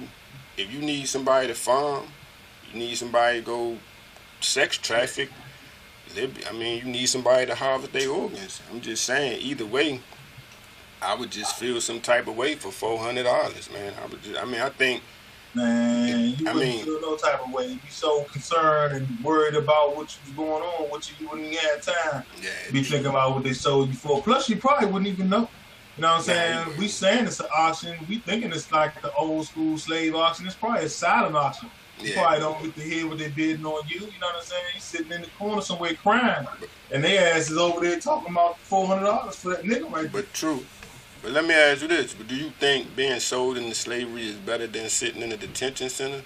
if 0.56 0.72
you 0.72 0.80
need 0.80 1.08
somebody 1.08 1.48
to 1.48 1.54
farm, 1.54 2.06
you 2.72 2.78
need 2.78 2.96
somebody 2.96 3.40
to 3.40 3.44
go 3.44 3.78
sex 4.40 4.78
traffic. 4.78 5.30
I 6.16 6.52
mean, 6.52 6.84
you 6.84 6.92
need 6.92 7.06
somebody 7.06 7.46
to 7.46 7.54
harvest 7.54 7.92
their 7.92 8.10
organs. 8.10 8.60
I'm 8.70 8.80
just 8.80 9.04
saying, 9.04 9.40
either 9.40 9.66
way, 9.66 10.00
I 11.02 11.14
would 11.14 11.30
just 11.30 11.56
feel 11.56 11.80
some 11.80 12.00
type 12.00 12.28
of 12.28 12.36
way 12.36 12.54
for 12.54 12.70
four 12.70 12.98
hundred 12.98 13.24
dollars, 13.24 13.68
man. 13.72 13.94
I 14.02 14.06
would. 14.06 14.22
Just, 14.22 14.40
I 14.40 14.44
mean, 14.44 14.60
I 14.60 14.68
think 14.68 15.02
Man, 15.54 16.34
you 16.36 16.48
I 16.48 16.52
wouldn't 16.52 16.74
mean- 16.74 16.84
feel 16.84 17.00
no 17.00 17.16
type 17.16 17.44
of 17.44 17.52
way. 17.52 17.68
You'd 17.68 17.82
be 17.82 17.88
so 17.88 18.24
concerned 18.24 18.94
and 18.94 19.24
worried 19.24 19.54
about 19.54 19.96
what 19.96 20.06
was 20.06 20.34
going 20.36 20.62
on, 20.62 20.90
what 20.90 21.08
you, 21.08 21.14
you 21.20 21.28
wouldn't 21.28 21.46
even 21.52 21.58
have 21.58 21.82
time 21.82 22.24
yeah, 22.42 22.50
be 22.72 22.82
thinking 22.82 23.06
about 23.10 23.34
what 23.34 23.44
they 23.44 23.52
sold 23.52 23.88
you 23.88 23.94
for. 23.94 24.20
Plus, 24.22 24.48
you 24.48 24.56
probably 24.56 24.86
wouldn't 24.88 25.06
even 25.06 25.28
know. 25.28 25.48
You 25.96 26.02
know 26.02 26.08
what 26.08 26.16
I'm 26.18 26.22
saying? 26.22 26.68
Nah, 26.70 26.76
we 26.76 26.88
saying 26.88 27.26
it's 27.26 27.38
an 27.38 27.46
auction. 27.56 27.96
We 28.08 28.18
thinking 28.18 28.50
it's 28.50 28.72
like 28.72 29.00
the 29.00 29.12
old 29.14 29.46
school 29.46 29.78
slave 29.78 30.16
auction. 30.16 30.44
It's 30.46 30.56
probably 30.56 30.86
a 30.86 30.88
silent 30.88 31.36
auction. 31.36 31.70
You 32.00 32.10
yeah. 32.10 32.20
probably 32.20 32.40
don't 32.40 32.62
get 32.64 32.74
to 32.74 32.82
hear 32.82 33.06
what 33.06 33.18
they 33.18 33.28
bidding 33.28 33.64
on 33.64 33.86
you. 33.86 34.00
You 34.00 34.06
know 34.20 34.26
what 34.26 34.36
I'm 34.36 34.42
saying? 34.42 34.62
You 34.74 34.80
sitting 34.80 35.12
in 35.12 35.20
the 35.20 35.28
corner 35.38 35.62
somewhere 35.62 35.94
crying, 35.94 36.48
and 36.90 37.04
they 37.04 37.16
ass 37.18 37.48
is 37.48 37.56
over 37.56 37.80
there 37.80 38.00
talking 38.00 38.32
about 38.32 38.58
four 38.58 38.88
hundred 38.88 39.04
dollars 39.04 39.36
for 39.36 39.50
that 39.50 39.62
nigga 39.62 39.84
right 39.84 40.02
there. 40.02 40.22
But 40.22 40.32
true. 40.32 40.64
But 41.24 41.32
let 41.32 41.46
me 41.46 41.54
ask 41.54 41.80
you 41.80 41.88
this: 41.88 42.12
Do 42.12 42.36
you 42.36 42.50
think 42.60 42.94
being 42.94 43.18
sold 43.18 43.56
into 43.56 43.74
slavery 43.74 44.28
is 44.28 44.36
better 44.36 44.66
than 44.66 44.90
sitting 44.90 45.22
in 45.22 45.32
a 45.32 45.38
detention 45.38 45.88
center? 45.88 46.20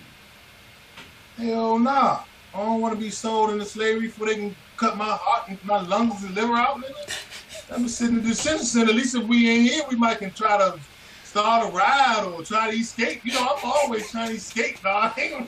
Hell 1.37 1.79
nah. 1.79 2.23
I 2.53 2.59
don't 2.65 2.81
want 2.81 2.95
to 2.95 3.01
be 3.01 3.11
sold 3.11 3.51
into 3.51 3.65
slavery 3.65 4.09
before 4.09 4.27
they 4.27 4.35
can 4.35 4.57
cut 4.77 4.97
my 4.97 5.05
heart 5.09 5.51
and 5.51 5.65
my 5.65 5.81
lungs 5.83 6.25
and 6.25 6.35
liver 6.35 6.55
out, 6.55 6.79
nigga. 6.79 7.71
I'm 7.73 7.87
sitting 7.87 8.17
in 8.17 8.25
the 8.25 8.31
detention 8.31 8.67
center. 8.67 8.91
At 8.91 8.97
least 8.97 9.15
if 9.15 9.23
we 9.23 9.49
ain't 9.49 9.71
here, 9.71 9.83
we 9.89 9.95
might 9.95 10.19
can 10.19 10.33
try 10.33 10.59
to 10.59 10.81
start 11.23 11.71
a 11.71 11.73
ride 11.73 12.25
or 12.35 12.43
try 12.43 12.73
to 12.73 12.77
escape. 12.77 13.25
You 13.25 13.35
know, 13.35 13.55
I'm 13.57 13.71
always 13.71 14.11
trying 14.11 14.31
to 14.31 14.35
escape, 14.35 14.83
dog. 14.83 15.13
I 15.17 15.45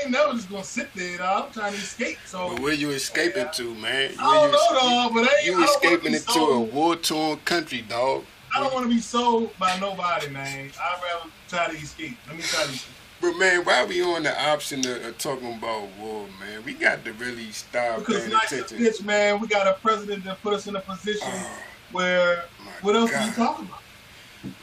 ain't 0.00 0.10
never 0.10 0.34
just 0.34 0.48
gonna 0.48 0.62
sit 0.62 0.94
there. 0.94 1.18
Dog. 1.18 1.46
I'm 1.46 1.52
trying 1.52 1.72
to 1.72 1.78
escape. 1.78 2.18
So 2.24 2.50
but 2.50 2.60
where 2.60 2.72
you 2.72 2.90
escaping 2.90 3.48
to, 3.54 3.74
man? 3.74 4.12
I 4.20 4.34
don't 4.34 4.42
Where 4.42 4.52
know, 4.52 4.80
dog, 4.80 5.14
but 5.14 5.28
ain't, 5.38 5.46
you 5.46 5.60
I 5.60 5.64
escaping 5.64 6.14
into 6.14 6.38
a 6.38 6.60
war 6.60 6.94
torn 6.94 7.38
country, 7.38 7.82
dog. 7.82 8.24
I 8.54 8.60
don't 8.60 8.72
want 8.72 8.84
to 8.88 8.94
be 8.94 9.00
sold 9.00 9.56
by 9.58 9.78
nobody, 9.78 10.28
man. 10.28 10.70
I'd 10.80 11.00
rather 11.02 11.30
try 11.48 11.68
to 11.74 11.76
escape. 11.80 12.16
Let 12.26 12.36
me 12.36 12.42
try 12.42 12.64
to 12.64 12.70
escape. 12.70 12.94
But 13.20 13.38
man, 13.38 13.64
why 13.64 13.82
are 13.82 13.86
we 13.86 14.02
on 14.02 14.24
the 14.24 14.48
option 14.48 14.80
of, 14.80 15.04
of 15.04 15.16
talking 15.18 15.54
about 15.54 15.88
war, 16.00 16.26
man? 16.40 16.64
We 16.64 16.74
got 16.74 17.04
to 17.04 17.12
really 17.12 17.50
stop 17.52 18.00
Because 18.00 18.22
paying 18.22 18.32
nice 18.32 18.52
attention. 18.52 18.78
bitch, 18.78 19.04
man. 19.04 19.40
We 19.40 19.46
got 19.46 19.68
a 19.68 19.74
president 19.74 20.24
that 20.24 20.42
put 20.42 20.54
us 20.54 20.66
in 20.66 20.74
a 20.76 20.80
position 20.80 21.28
Oh, 21.30 21.58
where 21.92 22.44
what 22.80 22.96
else 22.96 23.12
are 23.12 23.24
you 23.26 23.32
talking 23.32 23.66
about? 23.66 23.80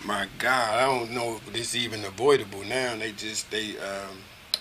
My 0.03 0.27
God, 0.39 0.77
I 0.77 0.86
don't 0.86 1.12
know 1.12 1.38
if 1.38 1.53
this 1.53 1.74
even 1.74 2.03
avoidable 2.03 2.63
now. 2.65 2.98
They 2.98 3.13
just 3.13 3.50
they 3.50 3.77
um 3.77 4.17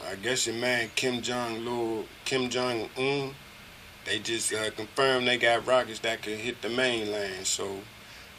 I 0.08 0.14
guess 0.14 0.46
your 0.46 0.54
man 0.56 0.90
Kim 0.94 1.20
Jong 1.20 1.64
Lil 1.64 2.04
Kim 2.24 2.48
Jong 2.50 2.88
Un, 2.96 3.34
they 4.04 4.20
just 4.20 4.54
uh, 4.54 4.70
confirmed 4.70 5.26
they 5.26 5.38
got 5.38 5.66
rockets 5.66 5.98
that 6.00 6.22
can 6.22 6.38
hit 6.38 6.62
the 6.62 6.68
mainland. 6.68 7.46
So 7.48 7.78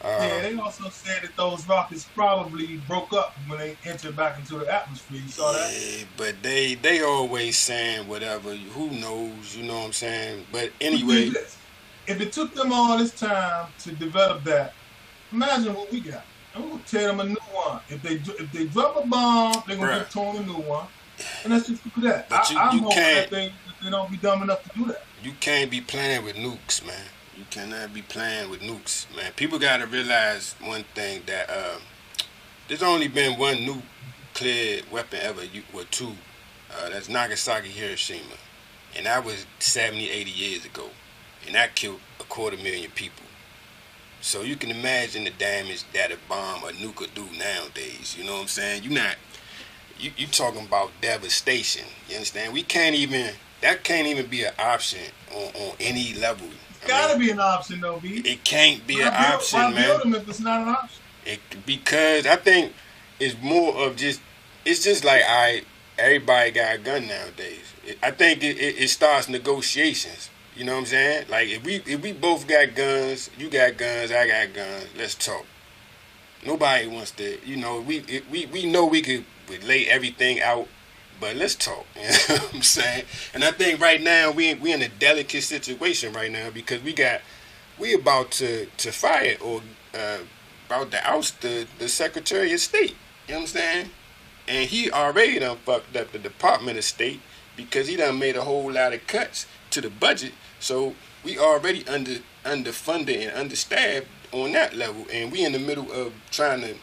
uh, 0.03 0.17
Yeah, 0.21 0.41
they 0.41 0.57
also 0.57 0.89
said 0.89 1.21
that 1.23 1.35
those 1.35 1.67
rockets 1.67 2.05
probably 2.15 2.77
broke 2.87 3.13
up 3.13 3.35
when 3.47 3.59
they 3.59 3.77
entered 3.85 4.15
back 4.15 4.37
into 4.39 4.57
the 4.59 4.73
atmosphere. 4.73 5.19
You 5.23 5.29
saw 5.29 5.51
that? 5.53 5.71
yeah, 5.73 6.05
but 6.17 6.41
they 6.41 6.75
they 6.75 7.01
always 7.01 7.57
saying 7.57 8.07
whatever. 8.07 8.55
Who 8.55 8.89
knows? 8.91 9.55
You 9.55 9.63
know 9.63 9.77
what 9.79 9.85
I'm 9.87 9.93
saying? 9.93 10.45
But 10.51 10.71
anyway, 10.81 11.31
if 12.07 12.21
it 12.21 12.31
took 12.31 12.53
them 12.55 12.71
all 12.73 12.97
this 12.97 13.11
time 13.11 13.67
to 13.79 13.91
develop 13.91 14.43
that, 14.45 14.73
imagine 15.31 15.73
what 15.73 15.91
we 15.91 15.99
got. 15.99 16.23
I'm 16.55 16.67
gonna 16.69 16.81
tell 16.87 17.07
them 17.15 17.19
a 17.19 17.25
new 17.25 17.35
one. 17.51 17.79
If 17.89 18.01
they 18.01 18.15
if 18.15 18.51
they 18.51 18.65
drop 18.65 19.03
a 19.03 19.07
bomb, 19.07 19.61
they're 19.67 19.75
gonna 19.77 19.91
Bruh. 19.91 19.99
get 19.99 20.11
torn 20.11 20.37
a 20.37 20.43
new 20.43 20.53
one, 20.53 20.87
and 21.43 21.53
that's 21.53 21.67
just 21.67 21.81
for 21.83 21.99
that. 22.01 22.27
But 22.29 22.49
I, 22.49 22.53
you- 22.53 22.59
I'm 22.59 22.75
you 22.77 22.81
hoping 22.83 22.95
can't- 22.97 23.29
that 23.29 23.35
they, 23.35 23.53
they 23.83 23.89
don't 23.91 24.09
be 24.09 24.17
dumb 24.17 24.41
enough 24.43 24.63
to 24.63 24.69
do 24.79 24.85
that. 24.85 25.03
you 25.23 25.33
can't 25.39 25.69
be 25.69 25.79
playing 25.81 26.23
with 26.25 26.35
nukes, 26.35 26.83
man. 26.85 26.95
You 27.39 27.45
cannot 27.49 27.93
be 27.93 28.01
playing 28.01 28.49
with 28.49 28.59
nukes, 28.59 29.05
man. 29.15 29.31
People 29.37 29.59
got 29.59 29.77
to 29.77 29.85
realize 29.85 30.55
one 30.61 30.83
thing 30.93 31.21
that 31.25 31.49
uh, 31.49 31.79
there's 32.67 32.83
only 32.83 33.07
been 33.07 33.39
one 33.39 33.65
nuclear 33.65 34.81
weapon 34.91 35.19
ever, 35.21 35.45
you, 35.45 35.63
or 35.73 35.85
two. 35.85 36.11
Uh, 36.69 36.89
that's 36.89 37.07
Nagasaki, 37.07 37.69
Hiroshima, 37.69 38.35
and 38.97 39.05
that 39.05 39.23
was 39.23 39.45
70, 39.59 40.09
80 40.09 40.31
years 40.31 40.65
ago, 40.65 40.89
and 41.45 41.55
that 41.55 41.75
killed 41.75 42.01
a 42.19 42.23
quarter 42.23 42.57
million 42.57 42.91
people. 42.91 43.23
So 44.19 44.41
you 44.41 44.57
can 44.57 44.69
imagine 44.69 45.23
the 45.23 45.29
damage 45.29 45.85
that 45.93 46.11
a 46.11 46.17
bomb 46.27 46.65
or 46.65 46.71
nuke 46.71 46.97
could 46.97 47.13
do 47.13 47.25
nowadays. 47.37 48.17
You 48.19 48.25
know 48.25 48.33
what 48.33 48.41
I'm 48.41 48.47
saying? 48.47 48.83
You're 48.83 49.01
not 49.01 49.15
you 49.97 50.11
you 50.17 50.27
talking 50.27 50.65
about 50.65 50.91
devastation. 50.99 51.85
You 52.09 52.15
understand? 52.15 52.51
We 52.51 52.63
can't 52.63 52.95
even 52.95 53.31
that 53.61 53.85
can't 53.85 54.07
even 54.07 54.27
be 54.27 54.43
an 54.43 54.53
option 54.59 54.99
on, 55.33 55.47
on 55.55 55.75
any 55.79 56.15
level. 56.15 56.49
Gotta 56.87 57.19
be 57.19 57.29
an 57.31 57.39
option 57.39 57.81
though, 57.81 57.99
B. 57.99 58.21
it 58.25 58.43
can't 58.43 58.85
be 58.87 58.95
Why 58.95 59.01
an 59.01 59.11
build- 59.11 59.33
option, 59.35 59.59
why 59.59 59.71
man. 59.71 59.83
build 59.87 60.01
them 60.01 60.15
if 60.15 60.29
it's 60.29 60.39
not 60.39 60.61
an 60.61 60.69
option? 60.69 61.01
It, 61.25 61.39
because 61.65 62.25
I 62.25 62.35
think 62.37 62.73
it's 63.19 63.35
more 63.41 63.75
of 63.85 63.95
just 63.97 64.21
it's 64.65 64.83
just 64.83 65.03
like 65.03 65.21
I 65.27 65.63
everybody 65.97 66.51
got 66.51 66.75
a 66.75 66.77
gun 66.77 67.07
nowadays. 67.07 67.73
It, 67.85 67.97
I 68.01 68.11
think 68.11 68.43
it, 68.43 68.57
it, 68.57 68.79
it 68.79 68.87
starts 68.89 69.27
negotiations. 69.29 70.29
You 70.55 70.65
know 70.65 70.73
what 70.73 70.79
I'm 70.79 70.85
saying? 70.87 71.25
Like 71.29 71.49
if 71.49 71.63
we 71.63 71.75
if 71.85 72.01
we 72.01 72.13
both 72.13 72.47
got 72.47 72.73
guns, 72.75 73.29
you 73.37 73.49
got 73.49 73.77
guns, 73.77 74.11
I 74.11 74.27
got 74.27 74.53
guns. 74.53 74.87
Let's 74.97 75.15
talk. 75.15 75.45
Nobody 76.45 76.87
wants 76.87 77.11
to. 77.11 77.37
You 77.45 77.57
know 77.57 77.81
we 77.81 78.03
we 78.31 78.45
we 78.47 78.65
know 78.65 78.85
we 78.85 79.01
could 79.01 79.25
lay 79.63 79.87
everything 79.87 80.41
out, 80.41 80.67
but 81.19 81.35
let's 81.35 81.55
talk. 81.55 81.85
You 81.95 82.03
know 82.03 82.41
what 82.43 82.53
I'm 82.55 82.61
saying? 82.61 83.05
And 83.33 83.43
I 83.43 83.51
think 83.51 83.81
right 83.81 84.01
now 84.01 84.31
we 84.31 84.53
we 84.55 84.71
in 84.71 84.81
a 84.81 84.89
delicate 84.89 85.43
situation 85.43 86.13
right 86.13 86.31
now 86.31 86.49
because 86.49 86.81
we 86.81 86.93
got 86.93 87.21
we 87.77 87.93
about 87.93 88.31
to 88.31 88.67
to 88.77 88.91
fire 88.91 89.35
or 89.41 89.61
uh, 89.93 90.19
about 90.67 90.91
to 90.91 91.09
oust 91.09 91.41
the, 91.41 91.67
the 91.79 91.89
Secretary 91.89 92.53
of 92.53 92.59
State. 92.59 92.95
You 93.27 93.33
know 93.33 93.39
what 93.39 93.41
I'm 93.41 93.47
saying? 93.47 93.89
And 94.47 94.69
he 94.69 94.91
already 94.91 95.39
done 95.39 95.57
fucked 95.65 95.95
up 95.95 96.11
the 96.11 96.19
Department 96.19 96.77
of 96.77 96.83
State 96.83 97.21
because 97.55 97.87
he 97.87 97.95
done 97.95 98.19
made 98.19 98.35
a 98.35 98.43
whole 98.43 98.71
lot 98.71 98.93
of 98.93 99.05
cuts 99.07 99.45
to 99.71 99.81
the 99.81 99.89
budget. 99.89 100.33
So 100.59 100.95
we 101.23 101.37
already 101.37 101.87
under 101.87 102.17
underfunded 102.45 103.27
and 103.27 103.31
understaffed 103.31 104.07
on 104.31 104.51
that 104.53 104.75
level, 104.75 105.05
and 105.11 105.31
we 105.31 105.43
in 105.43 105.51
the 105.51 105.59
middle 105.59 105.91
of 105.91 106.13
trying 106.31 106.61
to 106.61 106.75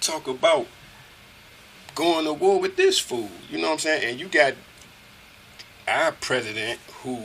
talk 0.00 0.26
about 0.26 0.66
going 1.94 2.24
to 2.24 2.32
war 2.32 2.60
with 2.60 2.76
this 2.76 2.98
fool. 2.98 3.30
You 3.50 3.58
know 3.58 3.68
what 3.68 3.72
I'm 3.74 3.78
saying? 3.78 4.10
And 4.10 4.20
you 4.20 4.28
got 4.28 4.54
our 5.86 6.12
president 6.12 6.78
who 7.02 7.18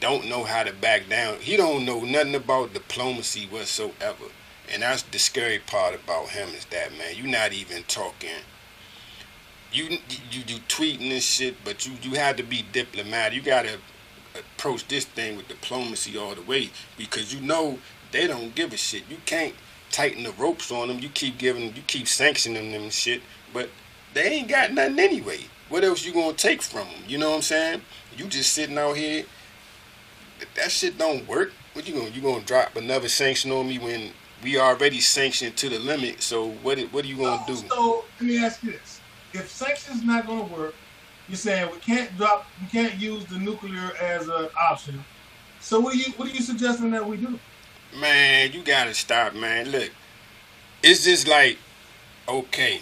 don't 0.00 0.28
know 0.28 0.44
how 0.44 0.64
to 0.64 0.72
back 0.72 1.08
down. 1.08 1.36
He 1.36 1.56
don't 1.56 1.84
know 1.84 2.00
nothing 2.00 2.34
about 2.34 2.74
diplomacy 2.74 3.46
whatsoever. 3.46 4.24
And 4.72 4.82
that's 4.82 5.02
the 5.02 5.18
scary 5.18 5.58
part 5.58 5.94
about 5.94 6.30
him 6.30 6.48
is 6.50 6.64
that 6.66 6.96
man, 6.96 7.14
you 7.16 7.30
not 7.30 7.52
even 7.52 7.82
talking. 7.84 8.30
You 9.72 9.84
you 9.84 10.42
you 10.46 10.58
tweeting 10.68 11.08
this 11.08 11.24
shit, 11.24 11.56
but 11.64 11.86
you 11.86 11.92
you 12.02 12.16
have 12.18 12.36
to 12.36 12.42
be 12.42 12.64
diplomatic. 12.72 13.34
You 13.34 13.42
gotta 13.42 13.78
approach 14.34 14.88
this 14.88 15.04
thing 15.04 15.36
with 15.36 15.48
diplomacy 15.48 16.16
all 16.16 16.34
the 16.34 16.42
way 16.42 16.70
because 16.96 17.32
you 17.34 17.40
know 17.40 17.78
they 18.12 18.26
don't 18.26 18.54
give 18.54 18.72
a 18.72 18.76
shit. 18.76 19.04
You 19.08 19.18
can't 19.24 19.54
tighten 19.90 20.24
the 20.24 20.32
ropes 20.32 20.72
on 20.72 20.88
them. 20.88 20.98
You 21.00 21.08
keep 21.10 21.38
giving, 21.38 21.74
you 21.76 21.82
keep 21.86 22.08
sanctioning 22.08 22.72
them 22.72 22.82
and 22.82 22.92
shit, 22.92 23.22
but 23.52 23.68
they 24.14 24.28
ain't 24.28 24.48
got 24.48 24.72
nothing 24.72 24.98
anyway. 24.98 25.40
What 25.68 25.84
else 25.84 26.04
you 26.04 26.12
gonna 26.12 26.34
take 26.34 26.62
from 26.62 26.88
them? 26.88 27.02
You 27.08 27.18
know 27.18 27.30
what 27.30 27.36
I'm 27.36 27.42
saying? 27.42 27.82
You 28.16 28.26
just 28.26 28.52
sitting 28.52 28.76
out 28.78 28.96
here. 28.96 29.24
That 30.56 30.70
shit 30.70 30.98
don't 30.98 31.26
work. 31.26 31.52
What 31.72 31.88
you 31.88 31.94
gonna 31.94 32.10
you 32.10 32.20
gonna 32.20 32.44
drop 32.44 32.76
another 32.76 33.08
sanction 33.08 33.50
on 33.52 33.68
me 33.68 33.78
when 33.78 34.10
we 34.42 34.58
already 34.58 35.00
sanctioned 35.00 35.56
to 35.56 35.68
the 35.68 35.78
limit? 35.78 36.22
So 36.22 36.50
what 36.62 36.78
what 36.92 37.04
are 37.04 37.08
you 37.08 37.16
gonna 37.16 37.42
do? 37.46 37.54
So 37.54 38.04
let 38.20 38.28
me 38.28 38.44
ask 38.44 38.62
you 38.62 38.72
this: 38.72 39.00
If 39.32 39.50
sanctions 39.50 40.04
not 40.04 40.26
going 40.26 40.46
to 40.46 40.54
work, 40.54 40.74
you're 41.28 41.36
saying 41.36 41.70
we 41.72 41.78
can't 41.78 42.14
drop, 42.18 42.46
we 42.60 42.66
can't 42.68 42.94
use 43.00 43.24
the 43.26 43.38
nuclear 43.38 43.92
as 44.00 44.28
an 44.28 44.48
option. 44.60 45.02
So 45.60 45.80
what 45.80 45.94
are 45.94 45.96
you 45.96 46.12
what 46.16 46.28
are 46.28 46.32
you 46.32 46.42
suggesting 46.42 46.90
that 46.90 47.06
we 47.06 47.16
do? 47.16 47.38
Man, 47.98 48.52
you 48.52 48.62
gotta 48.62 48.92
stop, 48.92 49.34
man. 49.34 49.70
Look, 49.70 49.90
it's 50.82 51.04
just 51.04 51.28
like, 51.28 51.56
okay, 52.28 52.80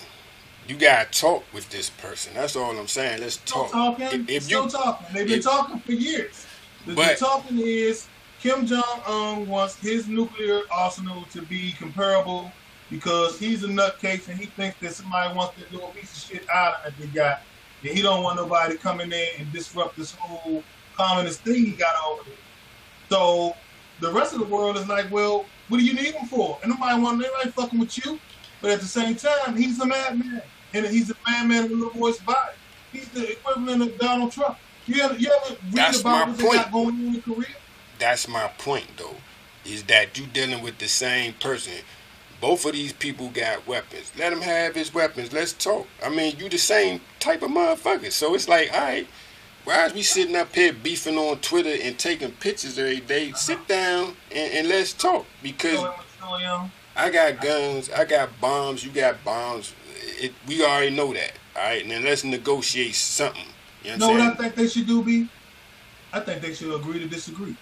you 0.71 0.77
gotta 0.77 1.11
talk 1.11 1.43
with 1.53 1.69
this 1.71 1.91
person. 1.91 2.33
That's 2.35 2.55
all 2.57 2.79
I'm 2.79 2.87
saying. 2.87 3.21
Let's 3.21 3.35
Still 3.35 3.65
talk. 3.65 3.73
talking, 3.99 4.21
If, 4.23 4.29
if 4.31 4.43
still 4.45 4.65
you, 4.65 4.71
talking. 4.71 5.07
They've 5.13 5.27
been 5.27 5.39
if- 5.41 5.45
talking 5.45 5.81
for 5.81 5.93
years. 5.93 6.47
The, 6.87 6.93
the 6.93 6.97
But- 6.97 7.19
talking 7.19 7.59
is 7.59 8.07
Kim 8.41 8.67
Jong 8.67 9.03
Un 9.07 9.47
wants 9.49 9.77
his 9.77 10.07
nuclear 10.09 10.63
arsenal 10.73 11.25
to 11.33 11.43
be 11.43 11.73
comparable 11.73 12.51
because 12.89 13.39
he's 13.39 13.65
a 13.65 13.69
nutcase 13.69 14.29
and 14.29 14.39
he 14.39 14.47
thinks 14.47 14.79
that 14.81 14.95
somebody 14.95 15.35
wants 15.37 15.55
to 15.63 15.69
do 15.77 15.83
a 15.83 15.89
piece 15.91 16.13
of 16.17 16.31
shit 16.31 16.49
island 16.49 16.83
that 16.85 16.99
they 16.99 17.07
got, 17.09 17.43
and 17.83 17.93
he 17.97 18.01
don't 18.03 18.23
want 18.23 18.37
nobody 18.37 18.73
to 18.77 18.79
come 18.79 19.01
in 19.01 19.11
there 19.11 19.29
and 19.39 19.53
disrupt 19.53 19.97
this 19.97 20.13
whole 20.13 20.63
communist 20.97 21.41
thing 21.41 21.67
he 21.67 21.73
got 21.73 21.95
over 22.07 22.23
there. 22.25 22.35
So 23.11 23.57
the 24.01 24.11
rest 24.13 24.33
of 24.33 24.39
the 24.41 24.47
world 24.47 24.77
is 24.77 24.89
like, 24.89 25.11
well, 25.11 25.45
what 25.69 25.79
do 25.79 25.85
you 25.85 25.95
need 25.95 26.15
him 26.15 26.27
for? 26.27 26.59
And 26.63 26.71
nobody 26.73 27.01
want 27.01 27.19
nobody 27.19 27.51
fucking 27.51 27.79
with 27.79 28.05
you. 28.05 28.19
But 28.63 28.71
at 28.73 28.81
the 28.81 28.87
same 28.87 29.15
time, 29.17 29.57
he's 29.57 29.79
a 29.81 29.87
madman, 29.87 30.43
and 30.75 30.87
he's 30.87 31.11
a 31.11 31.15
man 31.29 31.49
man 31.49 31.67
in 31.67 31.73
a 31.73 31.75
little 31.75 32.01
boy's 32.01 32.19
body. 32.19 32.55
He's 32.93 33.09
the 33.11 33.33
equivalent 33.33 33.83
of 33.83 33.99
Donald 33.99 34.33
Trump. 34.33 34.59
You 34.87 35.03
ever, 35.03 35.15
you 35.17 35.31
ever 35.45 35.55
read 35.55 35.73
That's 35.75 36.01
about 36.01 36.27
my 36.27 36.33
what 36.33 36.39
they 36.39 36.45
got 36.57 36.71
point. 36.71 36.73
going 36.73 37.09
on 37.09 37.15
in 37.17 37.23
Korea? 37.23 37.47
that's 37.99 38.27
my 38.29 38.49
point 38.59 38.87
though, 38.97 39.17
is 39.65 39.85
that 39.85 40.19
you 40.19 40.27
dealing 40.27 40.63
with 40.63 40.79
the 40.79 40.89
same 40.89 41.35
person. 41.35 41.75
Both 42.41 42.65
of 42.65 42.73
these 42.73 42.95
people 42.95 43.29
got 43.29 43.67
weapons. 43.67 44.11
Let 44.19 44.33
him 44.33 44.41
have 44.41 44.75
his 44.75 44.95
weapons. 44.95 45.31
Let's 45.33 45.53
talk. 45.53 45.87
I 46.03 46.09
mean, 46.09 46.37
you 46.39 46.49
the 46.49 46.57
same 46.57 47.03
type 47.19 47.43
of 47.43 47.51
motherfucker. 47.51 48.11
So 48.11 48.35
it's 48.35 48.49
like, 48.49 48.73
all 48.73 48.81
right, 48.81 49.07
why 49.65 49.85
is 49.85 49.93
we 49.93 50.01
sitting 50.03 50.35
up 50.35 50.55
here 50.55 50.73
beefing 50.73 51.19
on 51.19 51.37
Twitter 51.41 51.77
and 51.83 51.99
taking 51.99 52.31
pictures 52.33 52.79
every 52.79 53.01
day? 53.01 53.33
Sit 53.33 53.69
down 53.69 54.17
and, 54.35 54.53
and 54.55 54.69
let's 54.69 54.95
talk 54.95 55.27
because 55.43 55.77
So, 55.79 55.95
so, 56.19 56.39
young. 56.39 56.71
I 56.97 57.11
got 57.11 57.43
guns, 57.43 57.91
I 57.91 58.07
got 58.07 58.41
bombs, 58.41 58.85
you 58.85 58.91
got 58.91 59.23
bombs. 59.23 59.75
It, 60.21 60.33
we 60.47 60.63
already 60.65 60.95
know 60.95 61.13
that. 61.15 61.33
All 61.57 61.63
right, 61.63 61.87
now 61.87 61.99
let's 62.01 62.25
negotiate 62.25 62.95
something. 62.95 63.45
You 63.83 63.97
know 63.97 64.09
what 64.09 64.19
what 64.21 64.31
I'm 64.31 64.37
think 64.37 64.55
they 64.55 64.69
should 64.69 64.87
do, 64.87 65.03
B? 65.03 65.29
I 66.13 66.21
think 66.21 66.43
they 66.43 66.53
should 66.55 66.75
agree 66.75 66.99
to 66.99 67.07
disagree. 67.07 67.57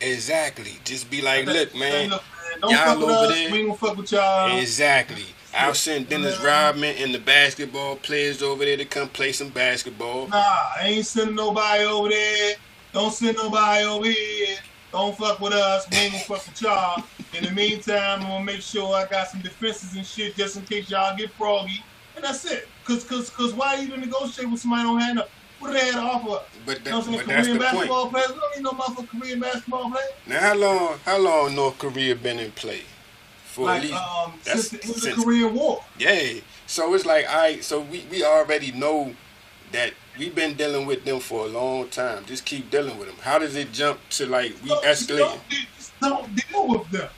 Exactly. 0.00 0.78
Just 0.84 1.10
be 1.10 1.22
like, 1.22 1.46
look, 1.46 1.74
man. 1.74 2.10
look, 2.10 2.22
man, 2.22 2.60
don't 2.60 2.70
y'all 2.72 2.78
fuck 2.86 2.98
with 2.98 3.08
over 3.10 3.12
us. 3.26 3.34
there- 3.34 3.50
We 3.52 3.58
ain't 3.58 3.68
gonna 3.68 3.78
fuck 3.78 3.96
with 3.96 4.12
y'all. 4.12 4.58
Exactly. 4.58 5.24
I'll 5.54 5.74
send 5.74 6.08
Dennis 6.08 6.38
Yeah. 6.40 6.46
Rodman 6.46 6.96
and 6.96 7.14
the 7.14 7.18
basketball 7.18 7.96
players 7.96 8.42
over 8.42 8.64
there 8.64 8.76
to 8.78 8.84
come 8.86 9.08
play 9.08 9.32
some 9.32 9.50
basketball. 9.50 10.28
Nah, 10.28 10.36
I 10.38 10.84
ain't 10.84 11.06
sending 11.06 11.36
nobody 11.36 11.84
over 11.84 12.08
there. 12.08 12.54
Don't 12.92 13.12
send 13.12 13.36
nobody 13.36 13.84
over 13.84 14.06
here. 14.06 14.56
Don't 14.92 15.16
fuck 15.16 15.40
with 15.40 15.52
us. 15.52 15.86
We 15.90 15.96
ain't 15.98 16.12
gonna 16.12 16.24
fuck 16.24 16.46
with 16.46 16.60
y'all. 16.62 17.02
In 17.34 17.44
the 17.44 17.50
meantime, 17.50 18.22
I'm 18.22 18.28
gonna 18.28 18.44
make 18.44 18.60
sure 18.62 18.94
I 18.94 19.06
got 19.06 19.28
some 19.28 19.40
defenses 19.40 19.94
and 19.94 20.06
shit 20.06 20.36
just 20.36 20.56
in 20.56 20.62
case 20.64 20.90
y'all 20.90 21.16
get 21.16 21.30
froggy. 21.32 21.82
And 22.16 22.24
that's 22.24 22.44
it. 22.50 22.68
Cause, 22.84 23.04
cause, 23.04 23.30
cause 23.30 23.54
why 23.54 23.76
you 23.76 23.88
to 23.88 23.96
negotiate 23.96 24.50
with 24.50 24.60
somebody 24.60 24.82
don't 24.82 25.00
have 25.00 25.14
nothing? 25.16 25.32
What 25.58 25.68
do 25.68 25.74
they 25.74 25.84
have 25.86 25.94
to 25.94 26.00
offer? 26.00 26.44
But, 26.66 26.84
that, 26.84 26.86
You 26.86 26.90
know 26.90 26.98
what 26.98 27.06
I'm 27.08 27.12
but 27.12 27.26
saying? 27.26 27.28
that's 27.28 27.46
Korean 27.46 27.58
the 27.58 27.58
basketball 27.64 28.00
point. 28.02 28.12
players. 28.12 28.28
We 28.32 28.38
don't 28.40 28.56
need 28.56 28.62
no 28.64 28.70
motherfucking 28.70 29.20
Korean 29.20 29.40
basketball 29.40 29.90
players. 29.90 30.10
Now, 30.26 30.40
how 30.40 30.54
long? 30.56 30.98
How 31.04 31.18
long 31.18 31.54
North 31.54 31.78
Korea 31.78 32.16
been 32.16 32.38
in 32.40 32.50
play? 32.52 32.82
For 33.44 33.70
at 33.70 33.82
least, 33.82 33.94
um, 33.94 34.32
that's 34.44 34.68
since 34.70 35.02
the 35.02 35.10
end 35.10 35.18
the 35.18 35.22
Korean 35.22 35.54
War. 35.54 35.84
yeah. 35.98 36.40
So 36.66 36.94
it's 36.94 37.04
like, 37.06 37.26
I. 37.28 37.60
So 37.60 37.80
we 37.80 38.04
we 38.10 38.24
already 38.24 38.72
know 38.72 39.14
that 39.72 39.92
we've 40.18 40.34
been 40.34 40.54
dealing 40.54 40.86
with 40.86 41.04
them 41.04 41.20
for 41.20 41.44
a 41.46 41.48
long 41.48 41.88
time. 41.88 42.24
Just 42.24 42.44
keep 42.44 42.70
dealing 42.70 42.98
with 42.98 43.08
them. 43.08 43.16
How 43.20 43.38
does 43.38 43.54
it 43.54 43.72
jump 43.72 44.00
to 44.10 44.26
like 44.26 44.54
we 44.64 44.70
escalating? 44.70 45.38
Don't, 46.00 46.10
don't 46.26 46.34
deal 46.34 46.68
with 46.68 46.90
them. 46.90 47.08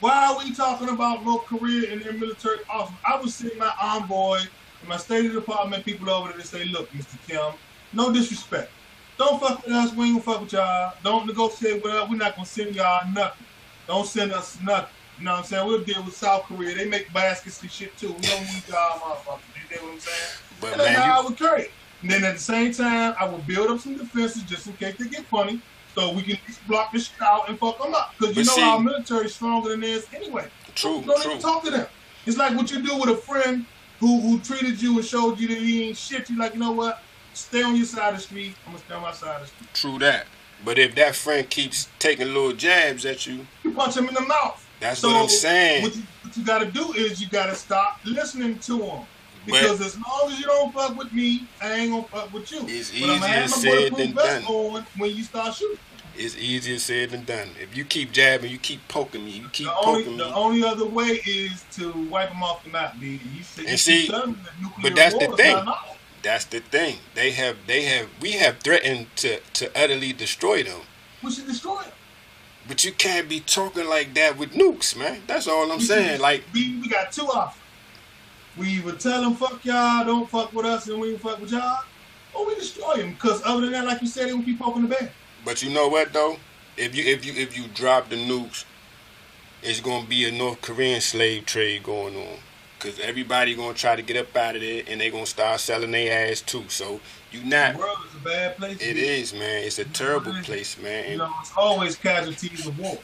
Why 0.00 0.26
are 0.28 0.38
we 0.38 0.54
talking 0.54 0.88
about 0.90 1.24
North 1.24 1.46
Korea 1.46 1.92
and 1.92 2.00
their 2.00 2.12
military 2.12 2.58
office? 2.70 2.94
I 3.04 3.20
would 3.20 3.30
send 3.30 3.58
my 3.58 3.72
envoy 3.82 4.38
and 4.80 4.88
my 4.88 4.96
State 4.96 5.32
Department 5.32 5.84
people 5.84 6.08
over 6.08 6.28
there 6.28 6.38
to 6.38 6.46
say, 6.46 6.64
look, 6.66 6.90
Mr. 6.92 7.16
Kim, 7.26 7.58
no 7.92 8.12
disrespect. 8.12 8.70
Don't 9.16 9.40
fuck 9.40 9.64
with 9.64 9.74
us. 9.74 9.92
We 9.94 10.06
ain't 10.06 10.24
gonna 10.24 10.38
fuck 10.38 10.42
with 10.42 10.52
y'all. 10.52 10.92
Don't 11.02 11.26
negotiate 11.26 11.82
with 11.82 11.92
us. 11.92 12.08
We're 12.08 12.16
not 12.16 12.36
gonna 12.36 12.46
send 12.46 12.76
y'all 12.76 13.10
nothing. 13.12 13.46
Don't 13.88 14.06
send 14.06 14.32
us 14.32 14.56
nothing. 14.62 14.90
You 15.18 15.24
know 15.24 15.32
what 15.32 15.38
I'm 15.38 15.44
saying? 15.44 15.66
We'll 15.66 15.82
deal 15.82 16.04
with 16.04 16.16
South 16.16 16.44
Korea. 16.44 16.76
They 16.76 16.88
make 16.88 17.12
baskets 17.12 17.60
and 17.60 17.70
shit 17.70 17.96
too. 17.98 18.12
We 18.12 18.20
don't 18.20 18.42
need 18.42 18.62
y'all 18.68 19.00
motherfuckers. 19.00 19.40
You 19.70 19.76
know 19.76 19.82
what 19.82 19.92
I'm 19.94 20.00
saying? 20.00 20.30
But 20.60 20.72
And 20.72 20.80
that's 20.80 20.90
man, 20.92 21.08
how 21.08 21.20
I 21.20 21.24
would 21.24 21.36
carry 21.36 21.62
it. 21.62 21.72
And 22.02 22.10
then 22.12 22.22
at 22.22 22.34
the 22.34 22.40
same 22.40 22.72
time, 22.72 23.16
I 23.18 23.28
would 23.28 23.44
build 23.44 23.68
up 23.70 23.80
some 23.80 23.96
defenses 23.96 24.44
just 24.44 24.68
in 24.68 24.74
case 24.74 24.94
they 24.96 25.08
get 25.08 25.26
funny, 25.26 25.60
so 25.98 26.12
we 26.12 26.22
can 26.22 26.38
block 26.68 26.92
this 26.92 27.06
shit 27.08 27.20
out 27.22 27.48
and 27.48 27.58
fuck 27.58 27.82
them 27.82 27.94
up. 27.94 28.14
Because 28.18 28.36
you 28.36 28.42
But 28.44 28.48
know 28.48 28.54
see- 28.56 28.62
our 28.62 28.80
military 28.80 29.26
is 29.26 29.34
stronger 29.34 29.70
than 29.70 29.80
theirs 29.80 30.06
anyway. 30.14 30.48
true, 30.74 31.02
Don't 31.04 31.20
true. 31.22 31.32
even 31.32 31.42
talk 31.42 31.64
to 31.64 31.70
them. 31.70 31.86
It's 32.26 32.36
like 32.36 32.54
what 32.56 32.70
you 32.70 32.80
do 32.82 32.96
with 32.96 33.10
a 33.10 33.16
friend 33.16 33.64
who 34.00 34.20
who 34.20 34.38
treated 34.40 34.80
you 34.80 34.96
and 34.98 35.04
showed 35.04 35.38
you 35.40 35.48
that 35.48 35.58
he 35.58 35.88
ain't 35.88 35.96
shit. 35.96 36.30
You 36.30 36.38
like, 36.38 36.54
you 36.54 36.60
know 36.60 36.72
what? 36.72 37.02
Stay 37.34 37.62
on 37.62 37.74
your 37.76 37.86
side 37.86 38.10
of 38.10 38.16
the 38.16 38.22
street. 38.22 38.54
I'm 38.66 38.72
gonna 38.72 38.84
stay 38.84 38.94
on 38.94 39.02
my 39.02 39.12
side 39.12 39.36
of 39.36 39.42
the 39.42 39.46
street. 39.48 39.74
True 39.74 39.98
that. 40.00 40.26
But 40.64 40.78
if 40.78 40.94
that 40.96 41.14
friend 41.14 41.48
keeps 41.48 41.88
taking 41.98 42.26
little 42.28 42.52
jabs 42.52 43.04
at 43.06 43.26
you, 43.26 43.46
You 43.64 43.72
punch 43.72 43.96
him 43.96 44.08
in 44.08 44.14
the 44.14 44.20
mouth. 44.22 44.64
that's 44.80 45.00
So 45.00 45.08
what 45.08 45.16
I'm 45.22 45.28
saying. 45.28 45.82
What 45.84 45.94
you, 45.96 46.02
what 46.22 46.36
you 46.36 46.44
got 46.44 46.58
to 46.58 46.66
do 46.66 46.92
is 46.94 47.20
you 47.20 47.28
got 47.28 47.46
to 47.46 47.54
stop 47.54 48.00
listening 48.04 48.58
to 48.60 48.80
him. 48.82 49.04
Because 49.52 49.80
as 49.80 49.96
long 49.96 50.30
as 50.30 50.38
you 50.38 50.46
don't 50.46 50.72
fuck 50.72 50.96
with 50.96 51.12
me, 51.12 51.48
I 51.60 51.72
ain't 51.74 51.90
gonna 51.90 52.02
fuck 52.04 52.32
with 52.32 52.50
you. 52.52 52.60
It's 52.68 52.90
but 52.90 52.98
easier 52.98 53.48
said 53.48 53.96
than 53.96 54.12
done. 54.14 54.44
on 54.44 54.86
when 54.96 55.10
you 55.14 55.22
start 55.24 55.54
shooting. 55.54 55.78
It's 56.16 56.36
easier 56.36 56.78
said 56.78 57.10
than 57.10 57.24
done. 57.24 57.48
If 57.60 57.76
you 57.76 57.84
keep 57.84 58.10
jabbing, 58.12 58.50
you 58.50 58.58
keep 58.58 58.86
poking 58.88 59.24
me, 59.24 59.30
you 59.32 59.48
keep 59.52 59.66
The 59.68 59.74
only, 59.76 60.02
poking 60.04 60.16
the 60.18 60.24
me. 60.24 60.30
The 60.30 60.36
only 60.36 60.64
other 60.64 60.86
way 60.86 61.20
is 61.26 61.64
to 61.72 61.92
wipe 62.08 62.30
them 62.30 62.42
off 62.42 62.64
the 62.64 62.70
map, 62.70 62.94
B. 63.00 63.20
You 63.36 63.42
say, 63.42 63.62
And 63.62 63.70
you 63.70 63.76
see, 63.76 64.00
keep 64.02 64.10
telling 64.10 64.32
them 64.32 64.42
that 64.44 64.60
nuclear 64.60 64.82
but 64.82 64.96
that's 64.96 65.14
the 65.14 65.36
thing. 65.36 65.52
not 65.54 65.62
an 65.62 65.68
option. 65.68 65.94
That's 66.22 66.44
the 66.46 66.60
thing. 66.60 66.96
They 67.14 67.30
have, 67.30 67.56
they 67.68 67.82
have, 67.82 68.08
we 68.20 68.32
have 68.32 68.58
threatened 68.58 69.06
to 69.16 69.38
to 69.40 69.70
utterly 69.80 70.12
destroy 70.12 70.64
them. 70.64 70.80
We 71.22 71.30
should 71.30 71.46
destroy 71.46 71.82
them. 71.82 71.92
But 72.66 72.84
you 72.84 72.92
can't 72.92 73.28
be 73.28 73.40
talking 73.40 73.88
like 73.88 74.12
that 74.14 74.36
with 74.36 74.52
nukes, 74.52 74.94
man. 74.96 75.22
That's 75.26 75.46
all 75.46 75.70
I'm 75.70 75.78
We 75.78 75.84
saying. 75.84 76.10
should- 76.16 76.20
Like, 76.20 76.42
we, 76.52 76.78
we 76.80 76.88
got 76.88 77.12
two 77.12 77.22
options. 77.28 77.62
We 78.58 78.68
either 78.68 78.92
tell 78.92 79.22
them 79.22 79.34
fuck 79.34 79.64
y'all, 79.64 80.04
don't 80.04 80.28
fuck 80.28 80.52
with 80.52 80.66
us, 80.66 80.88
and 80.88 81.00
we 81.00 81.10
don't 81.10 81.20
fuck 81.20 81.40
with 81.40 81.52
y'all, 81.52 81.84
or 82.34 82.46
we 82.46 82.54
destroy 82.56 82.96
them. 82.96 83.12
Because 83.12 83.40
other 83.44 83.62
than 83.62 83.72
that, 83.72 83.86
like 83.86 84.02
you 84.02 84.08
said, 84.08 84.28
they 84.28 84.32
will 84.34 84.42
keep 84.42 84.58
poking 84.58 84.82
the 84.82 84.88
bear. 84.88 85.10
but 85.44 85.62
you 85.62 85.70
know 85.70 85.88
what 85.88 86.12
though? 86.12 86.36
If 86.76 86.94
you 86.94 87.04
if 87.04 87.24
you 87.24 87.32
if 87.34 87.56
you 87.56 87.64
drop 87.74 88.08
the 88.08 88.16
nukes, 88.16 88.64
it's 89.62 89.80
gonna 89.80 90.06
be 90.06 90.28
a 90.28 90.32
North 90.32 90.60
Korean 90.60 91.00
slave 91.00 91.46
trade 91.46 91.82
going 91.82 92.16
on. 92.16 92.38
Cause 92.78 93.00
everybody 93.00 93.56
gonna 93.56 93.74
try 93.74 93.96
to 93.96 94.02
get 94.02 94.16
up 94.16 94.36
out 94.36 94.54
of 94.54 94.60
there, 94.62 94.84
and 94.86 95.00
they 95.00 95.10
gonna 95.10 95.26
start 95.26 95.58
selling 95.58 95.90
their 95.90 96.30
ass 96.30 96.40
too. 96.40 96.64
So 96.68 97.00
you 97.32 97.42
not. 97.42 97.74
The 97.74 97.80
world 97.80 97.98
is 98.08 98.14
a 98.14 98.24
bad 98.24 98.56
place. 98.56 98.80
It 98.80 98.96
is, 98.96 99.34
man. 99.34 99.64
It's 99.64 99.80
a 99.80 99.84
terrible 99.84 100.32
place, 100.44 100.78
man. 100.80 101.10
You 101.10 101.18
know, 101.18 101.32
it's 101.40 101.52
always 101.56 101.96
casualties 101.96 102.66
of 102.66 102.78
war. 102.78 102.98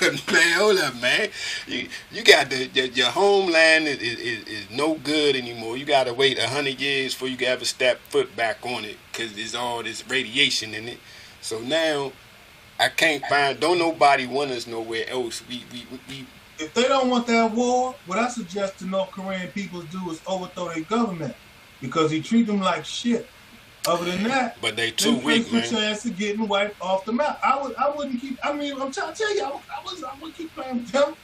But 0.00 0.32
man, 0.32 0.58
hold 0.58 0.78
up, 0.78 1.00
man. 1.00 1.30
You 1.66 1.88
you 2.12 2.22
got 2.22 2.50
the 2.50 2.66
your, 2.74 2.86
your 2.86 3.08
homeland 3.08 3.86
is, 3.88 3.98
is, 4.00 4.44
is 4.46 4.70
no 4.70 4.94
good 4.96 5.36
anymore. 5.36 5.76
You 5.76 5.84
got 5.84 6.04
to 6.04 6.14
wait 6.14 6.38
a 6.38 6.48
hundred 6.48 6.80
years 6.80 7.14
before 7.14 7.28
you 7.28 7.36
can 7.36 7.48
ever 7.48 7.64
step 7.64 7.98
foot 8.08 8.34
back 8.36 8.58
on 8.64 8.84
it 8.84 8.96
because 9.10 9.34
there's 9.34 9.54
all 9.54 9.82
this 9.82 10.06
radiation 10.08 10.74
in 10.74 10.88
it. 10.88 10.98
So 11.40 11.60
now 11.60 12.12
I 12.78 12.88
can't 12.88 13.24
find. 13.26 13.58
Don't 13.58 13.78
nobody 13.78 14.26
want 14.26 14.50
us 14.50 14.66
nowhere 14.66 15.08
else. 15.08 15.42
We 15.48 15.64
we. 15.72 15.86
we 16.08 16.26
If 16.58 16.74
they 16.74 16.84
don't 16.84 17.08
want 17.08 17.26
that 17.28 17.52
war, 17.52 17.94
what 18.06 18.18
I 18.18 18.28
suggest 18.28 18.78
the 18.78 18.86
North 18.86 19.10
Korean 19.10 19.48
people 19.48 19.82
do 19.82 20.10
is 20.10 20.20
overthrow 20.26 20.68
their 20.72 20.84
government 20.84 21.34
because 21.80 22.10
he 22.10 22.20
treat 22.20 22.46
them 22.46 22.60
like 22.60 22.84
shit. 22.84 23.26
Other 23.86 24.04
than 24.10 24.24
that, 24.24 24.60
but 24.60 24.76
they 24.76 24.90
too 24.90 25.16
weak, 25.18 25.52
man. 25.52 25.62
chance 25.62 26.04
of 26.04 26.16
getting 26.16 26.48
wiped 26.48 26.80
off 26.80 27.04
the 27.04 27.12
map. 27.12 27.38
I 27.44 27.62
would, 27.62 27.76
I 27.76 27.88
wouldn't 27.90 28.20
keep. 28.20 28.38
I 28.44 28.52
mean, 28.52 28.72
I'm 28.80 28.90
trying 28.90 29.12
to 29.12 29.18
tell 29.18 29.34
you, 29.34 29.44
I, 29.44 29.82
was, 29.84 30.02
I 30.02 30.12
would 30.20 30.34
keep 30.34 30.54
playing 30.54 30.78
with 30.78 30.90
him. 30.90 31.14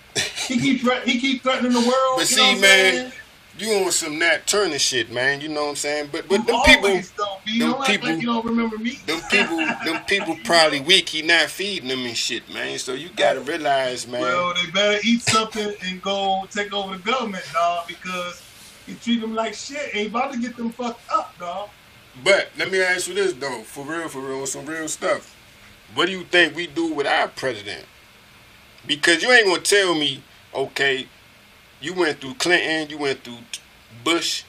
He 0.46 0.58
keep, 0.58 0.80
threat, 0.82 1.06
he 1.06 1.18
keep 1.18 1.42
threatening 1.42 1.72
the 1.72 1.80
world. 1.80 2.16
But 2.16 2.20
you 2.20 2.26
see, 2.26 2.36
know 2.36 2.46
what 2.48 2.54
I'm 2.56 2.60
man? 2.60 3.12
You 3.58 3.70
on 3.84 3.92
some 3.92 4.18
Nat 4.18 4.46
Turner 4.46 4.78
shit, 4.78 5.12
man. 5.12 5.40
You 5.40 5.48
know 5.48 5.64
what 5.64 5.70
I'm 5.70 5.76
saying? 5.76 6.08
But 6.10 6.28
but 6.28 6.46
them 6.46 6.60
people, 6.64 6.88
them 6.88 7.02
Don't 7.16 7.84
people- 7.84 8.08
like 8.08 8.20
you 8.20 8.26
don't 8.26 8.44
remember 8.46 8.78
me. 8.78 8.98
them 9.06 9.20
people, 9.30 9.58
them 9.58 10.04
people 10.06 10.36
probably 10.44 10.80
weak. 10.80 11.10
He 11.10 11.22
not 11.22 11.50
feeding 11.50 11.88
them 11.88 12.04
and 12.06 12.16
shit, 12.16 12.52
man. 12.52 12.78
So 12.78 12.94
you 12.94 13.10
gotta 13.14 13.40
realize, 13.40 14.06
man. 14.06 14.22
Well, 14.22 14.54
they 14.54 14.70
better 14.70 14.98
eat 15.04 15.22
something 15.22 15.74
and 15.84 16.00
go 16.00 16.46
take 16.50 16.72
over 16.72 16.96
the 16.96 17.02
government, 17.02 17.44
dog, 17.52 17.88
because 17.88 18.42
he 18.86 18.94
treat 18.94 19.20
them 19.20 19.34
like 19.34 19.54
shit. 19.54 19.94
Ain't 19.94 20.08
about 20.10 20.32
to 20.32 20.38
get 20.38 20.56
them 20.56 20.70
fucked 20.70 21.02
up, 21.12 21.38
dog. 21.38 21.68
But 22.22 22.50
let 22.58 22.70
me 22.70 22.80
ask 22.80 23.08
you 23.08 23.14
this 23.14 23.32
though, 23.32 23.62
for 23.62 23.84
real, 23.84 24.08
for 24.08 24.20
real, 24.20 24.46
some 24.46 24.66
real 24.66 24.88
stuff. 24.88 25.36
What 25.94 26.06
do 26.06 26.12
you 26.12 26.24
think 26.24 26.54
we 26.54 26.66
do 26.66 26.92
with 26.92 27.06
our 27.06 27.28
president? 27.28 27.86
Because 28.86 29.22
you 29.22 29.30
ain't 29.30 29.46
gonna 29.46 29.60
tell 29.60 29.94
me, 29.94 30.22
okay, 30.54 31.06
you 31.80 31.94
went 31.94 32.20
through 32.20 32.34
Clinton, 32.34 32.90
you 32.90 32.98
went 32.98 33.24
through 33.24 33.38
Bush, 34.04 34.44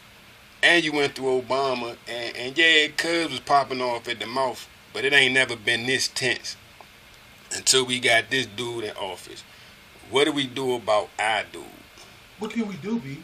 and 0.61 0.83
you 0.83 0.91
went 0.93 1.15
through 1.15 1.41
Obama, 1.41 1.97
and, 2.07 2.35
and 2.35 2.57
yeah, 2.57 2.87
Cubs 2.95 3.31
was 3.31 3.39
popping 3.39 3.81
off 3.81 4.07
at 4.07 4.19
the 4.19 4.25
mouth, 4.25 4.67
but 4.93 5.05
it 5.05 5.13
ain't 5.13 5.33
never 5.33 5.55
been 5.55 5.85
this 5.85 6.07
tense 6.07 6.55
until 7.55 7.85
we 7.85 7.99
got 7.99 8.29
this 8.29 8.45
dude 8.45 8.85
in 8.85 8.91
office. 8.91 9.43
What 10.09 10.25
do 10.25 10.31
we 10.31 10.47
do 10.47 10.75
about 10.75 11.09
our 11.19 11.43
dude? 11.51 11.63
What 12.39 12.51
can 12.51 12.67
we 12.67 12.75
do, 12.75 12.99
B? 12.99 13.23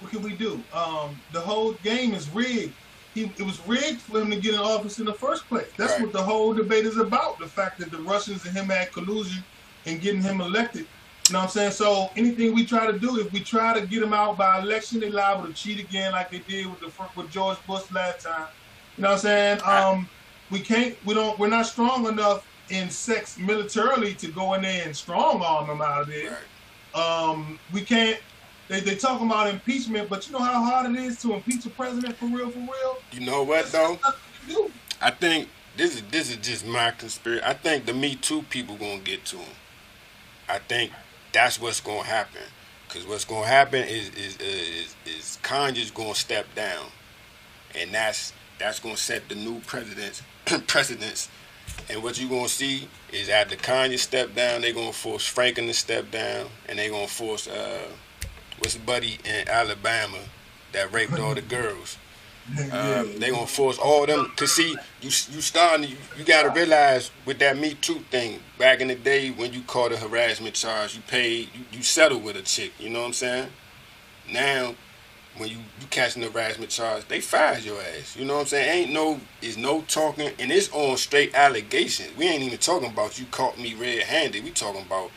What 0.00 0.10
can 0.10 0.22
we 0.22 0.34
do? 0.34 0.62
Um, 0.72 1.20
the 1.32 1.40
whole 1.40 1.72
game 1.82 2.14
is 2.14 2.28
rigged. 2.30 2.72
He, 3.14 3.32
it 3.38 3.42
was 3.42 3.64
rigged 3.66 4.00
for 4.00 4.20
him 4.20 4.30
to 4.30 4.36
get 4.36 4.54
in 4.54 4.60
office 4.60 4.98
in 4.98 5.04
the 5.04 5.14
first 5.14 5.48
place. 5.48 5.68
That's 5.76 5.92
Right. 5.92 6.02
what 6.02 6.12
the 6.12 6.22
whole 6.22 6.52
debate 6.52 6.84
is 6.84 6.96
about. 6.98 7.38
The 7.38 7.46
fact 7.46 7.78
that 7.78 7.90
the 7.90 7.98
Russians 7.98 8.44
and 8.44 8.56
him 8.56 8.68
had 8.68 8.92
collusion 8.92 9.44
in 9.84 9.98
getting 9.98 10.20
him 10.22 10.40
elected. 10.40 10.88
You 11.28 11.32
know 11.32 11.38
what 11.38 11.44
I'm 11.44 11.50
saying? 11.50 11.72
So 11.72 12.10
anything 12.16 12.54
we 12.54 12.66
try 12.66 12.86
to 12.90 12.98
do, 12.98 13.18
if 13.20 13.32
we 13.32 13.40
try 13.40 13.78
to 13.78 13.86
get 13.86 14.02
him 14.02 14.12
out 14.12 14.36
by 14.36 14.58
election, 14.60 15.00
they 15.00 15.10
liable 15.10 15.46
to 15.46 15.52
cheat 15.54 15.78
again 15.80 16.12
like 16.12 16.30
they 16.30 16.40
did 16.40 16.66
with 16.66 16.80
the 16.80 16.90
with 17.16 17.30
George 17.30 17.56
Bush 17.66 17.84
last 17.92 18.24
time. 18.24 18.48
You 18.96 19.02
know 19.02 19.08
what 19.10 19.14
I'm 19.14 19.20
saying? 19.20 19.60
Um, 19.64 20.08
we 20.50 20.60
can't. 20.60 20.96
We 21.04 21.14
don't. 21.14 21.38
We're 21.38 21.48
not 21.48 21.66
strong 21.66 22.06
enough 22.06 22.46
in 22.68 22.90
sex 22.90 23.38
militarily 23.38 24.14
to 24.16 24.26
go 24.28 24.54
in 24.54 24.62
there 24.62 24.84
and 24.84 24.94
strong 24.94 25.40
arm 25.42 25.70
him 25.70 25.80
out 25.80 26.02
of 26.02 26.08
there. 26.08 26.38
Um, 26.94 27.58
we 27.72 27.80
can't. 27.82 28.18
They 28.68 28.80
they 28.80 28.94
talking 28.94 29.26
about 29.26 29.48
impeachment, 29.48 30.08
but 30.08 30.26
you 30.26 30.32
know 30.32 30.40
how 30.40 30.62
hard 30.62 30.90
it 30.90 30.98
is 30.98 31.20
to 31.22 31.34
impeach 31.34 31.66
a 31.66 31.70
president 31.70 32.16
for 32.16 32.26
real, 32.26 32.50
for 32.50 32.60
real. 32.60 32.98
You 33.12 33.20
know 33.20 33.42
what 33.42 33.66
though? 33.66 33.98
Nothing 34.02 34.20
to 34.48 34.54
do. 34.54 34.72
I 35.00 35.10
think 35.10 35.48
this 35.76 35.96
is 35.96 36.02
this 36.10 36.30
is 36.30 36.36
just 36.36 36.66
my 36.66 36.90
conspiracy. 36.92 37.44
I 37.44 37.52
think 37.54 37.84
the 37.84 37.92
Me 37.92 38.14
Too 38.14 38.42
people 38.42 38.76
gonna 38.76 39.00
get 39.00 39.24
to 39.26 39.36
him. 39.36 39.54
I 40.48 40.58
think 40.58 40.92
that's 41.32 41.60
what's 41.60 41.80
gonna 41.80 42.04
happen. 42.04 42.42
Cause 42.88 43.06
what's 43.06 43.24
gonna 43.24 43.46
happen 43.46 43.82
is 43.84 44.08
is 44.10 44.36
is, 44.38 44.96
is 45.04 45.38
Conyers 45.42 45.90
gonna 45.90 46.14
step 46.14 46.46
down, 46.54 46.86
and 47.74 47.92
that's 47.92 48.32
that's 48.58 48.78
gonna 48.78 48.96
set 48.96 49.28
the 49.28 49.34
new 49.34 49.60
presidents 49.60 50.22
precedents. 50.66 51.28
And 51.90 52.02
what 52.02 52.20
you're 52.20 52.30
gonna 52.30 52.48
see 52.48 52.88
is 53.12 53.28
after 53.28 53.56
Kanye 53.56 53.98
step 53.98 54.34
down, 54.34 54.60
they're 54.60 54.72
gonna 54.72 54.92
force 54.92 55.30
Franken 55.30 55.66
to 55.66 55.74
step 55.74 56.10
down, 56.10 56.48
and 56.68 56.78
they're 56.78 56.90
gonna 56.90 57.08
force 57.08 57.48
uh, 57.48 57.88
the 58.72 58.80
buddy 58.80 59.18
in 59.24 59.48
Alabama 59.48 60.18
that 60.72 60.92
raped 60.92 61.18
all 61.18 61.34
the 61.34 61.42
girls. 61.42 61.98
Um, 62.46 63.18
they 63.18 63.30
gonna 63.30 63.46
force 63.46 63.78
all 63.78 64.04
them 64.04 64.30
to 64.36 64.46
see 64.46 64.72
you. 64.72 64.76
You 65.00 65.10
starting. 65.10 65.88
You, 65.88 65.96
you 66.18 66.24
gotta 66.24 66.50
realize 66.50 67.10
with 67.24 67.38
that 67.38 67.56
Me 67.56 67.72
Too 67.72 68.00
thing. 68.10 68.38
Back 68.58 68.82
in 68.82 68.88
the 68.88 68.94
day 68.94 69.30
when 69.30 69.54
you 69.54 69.62
caught 69.62 69.92
a 69.92 69.96
harassment 69.96 70.54
charge, 70.54 70.94
you 70.94 71.00
paid. 71.08 71.48
You, 71.54 71.64
you 71.72 71.82
settled 71.82 72.22
with 72.22 72.36
a 72.36 72.42
chick. 72.42 72.72
You 72.78 72.90
know 72.90 73.00
what 73.00 73.06
I'm 73.06 73.12
saying? 73.14 73.48
Now, 74.30 74.74
when 75.38 75.48
you 75.48 75.56
you 75.80 75.86
catch 75.88 76.16
an 76.16 76.22
harassment 76.22 76.70
charge, 76.70 77.08
they 77.08 77.20
fire 77.20 77.58
your 77.58 77.80
ass. 77.80 78.14
You 78.14 78.24
know 78.24 78.34
what 78.34 78.40
I'm 78.40 78.46
saying? 78.46 78.84
Ain't 78.84 78.92
no 78.92 79.20
is 79.40 79.56
no 79.56 79.80
talking, 79.82 80.30
and 80.38 80.52
it's 80.52 80.70
on 80.72 80.96
straight 80.96 81.34
allegations. 81.34 82.14
We 82.16 82.26
ain't 82.26 82.42
even 82.42 82.58
talking 82.58 82.90
about 82.90 83.18
you 83.18 83.26
caught 83.30 83.58
me 83.58 83.74
red-handed. 83.74 84.44
We 84.44 84.50
talking 84.50 84.82
about 84.82 85.10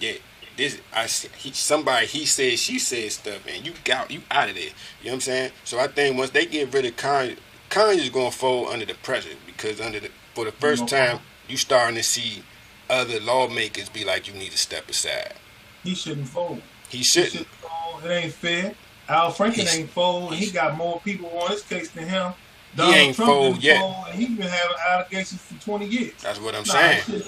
yeah. 0.00 0.14
This 0.56 0.80
I 0.94 1.06
he, 1.06 1.52
somebody 1.52 2.06
he 2.06 2.24
said 2.24 2.58
she 2.58 2.78
said 2.78 3.12
stuff 3.12 3.46
and 3.46 3.66
you 3.66 3.74
got 3.84 4.10
you 4.10 4.22
out 4.30 4.48
of 4.48 4.54
there. 4.54 4.64
You 4.64 4.70
know 5.04 5.10
what 5.10 5.12
I'm 5.14 5.20
saying? 5.20 5.52
So 5.64 5.78
I 5.78 5.86
think 5.88 6.16
once 6.16 6.30
they 6.30 6.46
get 6.46 6.72
rid 6.72 6.86
of 6.86 6.96
Conyers, 6.96 7.38
Conyers 7.68 8.08
gonna 8.10 8.30
fold 8.30 8.68
under 8.68 8.86
the 8.86 8.94
pressure 8.94 9.36
because 9.44 9.80
under 9.80 10.00
the 10.00 10.10
for 10.34 10.44
the 10.44 10.52
first 10.52 10.88
time 10.88 11.20
you 11.48 11.56
starting 11.56 11.96
to 11.96 12.02
see 12.02 12.42
other 12.88 13.20
lawmakers 13.20 13.88
be 13.88 14.04
like, 14.04 14.28
you 14.28 14.34
need 14.34 14.50
to 14.52 14.58
step 14.58 14.88
aside. 14.88 15.34
He 15.82 15.94
shouldn't 15.94 16.28
fold. 16.28 16.62
He 16.88 17.02
shouldn't. 17.02 17.32
He 17.32 17.38
shouldn't 17.38 17.54
fold. 17.56 18.04
It 18.04 18.10
ain't 18.10 18.32
fair. 18.32 18.74
Al 19.08 19.32
Franken 19.32 19.54
he's, 19.54 19.78
ain't 19.78 19.90
fold. 19.90 20.34
He 20.34 20.50
got 20.50 20.76
more 20.76 21.00
people 21.00 21.30
on 21.38 21.50
his 21.50 21.62
case 21.62 21.90
than 21.90 22.08
him. 22.08 22.32
Donald 22.74 22.94
he 22.94 23.00
ain't 23.00 23.16
Trump 23.16 23.30
fold 23.30 23.62
yet. 23.62 23.80
Fold, 23.80 24.06
and 24.10 24.18
he's 24.18 24.36
been 24.36 24.48
having 24.48 24.76
allegations 24.88 25.40
for 25.40 25.60
20 25.62 25.86
years. 25.86 26.12
That's 26.22 26.40
what 26.40 26.54
I'm 26.54 26.64
nah, 26.64 26.72
saying. 26.72 27.22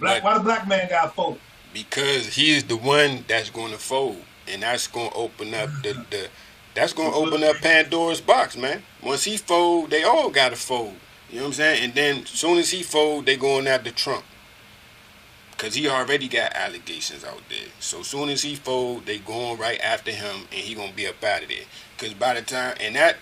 Black, 0.00 0.24
why 0.24 0.38
the 0.38 0.44
black 0.44 0.68
man 0.68 0.88
got 0.88 1.14
fold? 1.14 1.38
Because 1.72 2.34
he 2.34 2.54
is 2.54 2.64
the 2.64 2.76
one 2.76 3.24
that's 3.28 3.50
going 3.50 3.72
to 3.72 3.78
fold, 3.78 4.22
and 4.46 4.62
that's 4.62 4.86
going 4.86 5.10
to 5.10 5.16
open 5.16 5.54
up 5.54 5.70
the, 5.82 6.04
the 6.10 6.28
that's 6.74 6.92
going 6.92 7.10
to 7.10 7.16
open 7.16 7.44
up 7.44 7.56
Pandora's 7.56 8.20
box, 8.20 8.56
man. 8.56 8.82
Once 9.02 9.24
he 9.24 9.36
fold, 9.36 9.90
they 9.90 10.02
all 10.02 10.30
got 10.30 10.50
to 10.50 10.56
fold. 10.56 10.94
You 11.30 11.38
know 11.38 11.44
what 11.44 11.48
I'm 11.48 11.54
saying? 11.54 11.84
And 11.84 11.94
then 11.94 12.18
as 12.22 12.28
soon 12.28 12.58
as 12.58 12.70
he 12.70 12.82
fold, 12.82 13.26
they 13.26 13.36
going 13.36 13.66
after 13.66 13.90
Trump. 13.90 14.24
Cause 15.58 15.74
he 15.74 15.88
already 15.88 16.26
got 16.26 16.54
allegations 16.54 17.22
out 17.22 17.40
there. 17.48 17.68
So 17.78 18.02
soon 18.02 18.30
as 18.30 18.42
he 18.42 18.56
fold, 18.56 19.06
they 19.06 19.18
going 19.18 19.60
right 19.60 19.80
after 19.80 20.10
him, 20.10 20.48
and 20.50 20.60
he 20.60 20.74
gonna 20.74 20.92
be 20.92 21.06
up 21.06 21.22
out 21.22 21.42
of 21.42 21.48
there. 21.50 21.64
Cause 21.98 22.14
by 22.14 22.34
the 22.34 22.42
time 22.42 22.76
and 22.80 22.96
that 22.96 23.16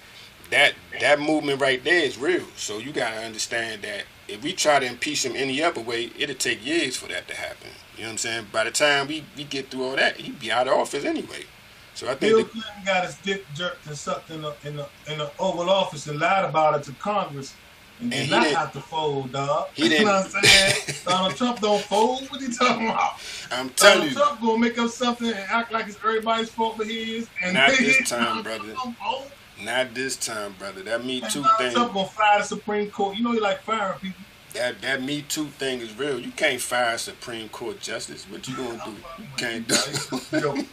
that 0.50 0.72
that 1.00 1.20
movement 1.20 1.60
right 1.60 1.84
there 1.84 2.02
is 2.02 2.16
real. 2.16 2.46
So 2.56 2.78
you 2.78 2.92
gotta 2.92 3.18
understand 3.18 3.82
that 3.82 4.04
if 4.26 4.42
we 4.42 4.54
try 4.54 4.78
to 4.78 4.86
impeach 4.86 5.24
him 5.24 5.36
any 5.36 5.62
other 5.62 5.82
way, 5.82 6.10
it'll 6.18 6.34
take 6.34 6.64
years 6.64 6.96
for 6.96 7.08
that 7.08 7.28
to 7.28 7.34
happen. 7.34 7.70
You 8.00 8.06
know 8.06 8.12
what 8.12 8.12
I'm 8.12 8.18
saying? 8.18 8.46
By 8.50 8.64
the 8.64 8.70
time 8.70 9.08
we, 9.08 9.22
we 9.36 9.44
get 9.44 9.70
through 9.70 9.84
all 9.84 9.96
that, 9.96 10.16
he'd 10.16 10.40
be 10.40 10.50
out 10.50 10.66
of 10.66 10.72
office 10.72 11.04
anyway. 11.04 11.44
So 11.92 12.06
I 12.06 12.14
think 12.14 12.34
Bill 12.34 12.44
Clinton 12.46 12.72
got 12.86 13.04
his 13.04 13.16
dick 13.16 13.44
jerked 13.54 13.86
and 13.86 13.94
sucked 13.94 14.30
in 14.30 14.40
the 14.40 14.54
in 14.64 14.76
the 14.76 14.88
in 15.06 15.18
the 15.18 15.30
Oval 15.38 15.68
Office 15.68 16.06
and 16.06 16.18
lied 16.18 16.46
about 16.46 16.80
it 16.80 16.84
to 16.84 16.92
Congress 16.92 17.54
and, 18.00 18.14
and 18.14 18.30
not 18.30 18.46
have 18.46 18.72
to 18.72 18.80
fold, 18.80 19.32
dog. 19.32 19.68
He 19.74 19.90
didn't. 19.90 19.98
You 19.98 20.04
know 20.06 20.12
what 20.14 20.34
I'm 20.34 20.42
saying? 20.42 20.96
Donald 21.04 21.36
Trump 21.36 21.60
don't 21.60 21.82
fold. 21.82 22.26
What 22.30 22.40
you 22.40 22.50
talking 22.50 22.88
about? 22.88 23.20
I'm 23.50 23.68
telling 23.68 23.98
Donald 23.98 24.10
you. 24.12 24.16
Trump 24.16 24.40
gonna 24.40 24.58
make 24.58 24.78
up 24.78 24.88
something 24.88 25.28
and 25.28 25.36
act 25.36 25.70
like 25.70 25.86
it's 25.86 25.98
everybody's 25.98 26.48
fault 26.48 26.78
but 26.78 26.86
his. 26.86 27.28
And 27.42 27.52
not 27.52 27.72
this 27.72 28.08
time, 28.08 28.42
brother. 28.42 28.74
Not 29.62 29.92
this 29.92 30.16
time, 30.16 30.54
brother. 30.58 30.82
That 30.84 31.04
Me 31.04 31.20
Too 31.20 31.42
Donald 31.42 31.58
thing. 31.58 31.72
Trump 31.72 31.92
gonna 31.92 32.08
fire 32.08 32.38
the 32.38 32.44
Supreme 32.46 32.90
Court. 32.90 33.18
You 33.18 33.24
know 33.24 33.32
he 33.32 33.40
like 33.40 33.60
firing 33.60 33.98
people. 33.98 34.24
That 34.54 34.80
that 34.82 35.02
Me 35.02 35.22
Too 35.22 35.46
thing 35.46 35.80
is 35.80 35.96
real. 35.96 36.18
You 36.18 36.32
can't 36.32 36.60
fire 36.60 36.98
Supreme 36.98 37.48
Court 37.50 37.80
justice. 37.80 38.24
What 38.28 38.48
you 38.48 38.56
gonna 38.56 38.82
do? 38.84 38.90
You 39.22 39.28
can't 39.36 39.66
do. 39.66 39.76
It. 40.32 40.66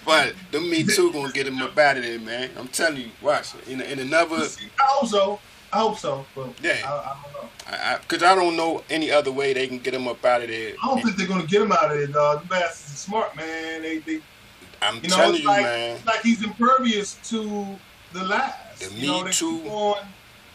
but 0.04 0.34
the 0.50 0.60
Me 0.60 0.84
Too 0.84 1.12
gonna 1.12 1.32
get 1.32 1.46
him 1.46 1.60
up 1.62 1.76
out 1.78 1.96
of 1.96 2.02
there, 2.02 2.18
man. 2.18 2.50
I'm 2.58 2.68
telling 2.68 3.00
you. 3.00 3.10
Watch. 3.22 3.54
In 3.66 3.80
in 3.80 3.98
another. 3.98 4.36
I 4.36 4.70
hope 4.78 5.08
so. 5.08 5.40
I 5.74 5.78
hope 5.78 5.98
so, 5.98 6.24
but 6.36 6.50
yeah, 6.62 6.78
I, 6.84 6.88
I 6.88 7.16
don't 7.20 7.42
know. 7.42 7.48
I, 7.66 7.98
Cause 8.06 8.22
I 8.22 8.36
don't 8.36 8.56
know 8.56 8.84
any 8.88 9.10
other 9.10 9.32
way 9.32 9.52
they 9.52 9.66
can 9.66 9.80
get 9.80 9.92
him 9.92 10.06
up 10.06 10.24
out 10.24 10.42
of 10.42 10.48
there. 10.48 10.74
I 10.80 10.86
don't 10.86 11.02
think 11.02 11.16
they're 11.16 11.26
gonna 11.26 11.46
get 11.46 11.62
him 11.62 11.72
out 11.72 11.90
of 11.90 11.98
there, 11.98 12.06
dog. 12.06 12.42
The 12.42 12.48
bastards 12.48 12.92
are 12.92 12.96
smart, 12.96 13.34
man. 13.34 13.82
They, 13.82 13.98
they 13.98 14.20
I'm 14.80 15.02
you 15.02 15.08
know, 15.08 15.16
telling 15.16 15.40
you, 15.40 15.48
like, 15.48 15.64
man. 15.64 16.00
like 16.06 16.20
he's 16.20 16.44
impervious 16.44 17.14
to 17.30 17.76
the 18.12 18.22
lies. 18.22 18.52
The 18.78 18.94
you 18.94 19.06
know, 19.08 19.24
they 19.24 19.32
Too. 19.32 19.94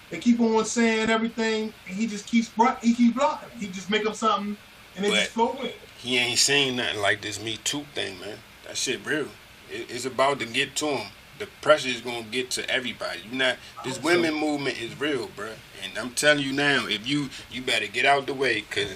They 0.10 0.18
keep 0.18 0.40
on 0.40 0.66
saying 0.66 1.10
everything, 1.10 1.74
and 1.88 1.96
he 1.96 2.08
just 2.08 2.26
keeps 2.26 2.52
he 2.82 2.94
keeps 2.94 3.16
blocking. 3.16 3.50
He 3.60 3.68
just 3.68 3.90
make 3.90 4.06
up 4.06 4.16
something, 4.16 4.58
and 4.96 5.06
they 5.06 5.10
but 5.10 5.16
just 5.16 5.32
flow 5.32 5.56
in. 5.62 5.72
He 5.98 6.18
ain't 6.18 6.40
saying 6.40 6.78
nothing 6.78 7.02
like 7.02 7.22
this 7.22 7.42
Me 7.42 7.58
Too 7.64 7.86
thing, 7.94 8.20
man. 8.20 8.38
That 8.66 8.78
shit 8.78 9.06
real. 9.06 9.28
It, 9.70 9.90
it's 9.90 10.06
about 10.06 10.40
to 10.40 10.46
get 10.46 10.76
to 10.78 10.88
him 10.88 11.12
the 11.40 11.48
pressure 11.62 11.90
is 11.90 12.02
gonna 12.02 12.24
get 12.24 12.52
to 12.52 12.70
everybody. 12.70 13.22
You 13.30 13.38
not 13.38 13.58
this 13.84 14.02
women 14.02 14.34
movement 14.36 14.80
is 14.80 15.00
real, 15.00 15.30
bro. 15.36 15.52
And 15.84 15.98
I'm 15.98 16.12
telling 16.12 16.44
you 16.44 16.54
now, 16.54 16.86
if 16.86 17.08
you 17.08 17.30
you 17.50 17.62
better 17.62 17.88
get 17.88 18.06
out 18.06 18.28
the 18.28 18.34
way, 18.34 18.62
cause 18.62 18.94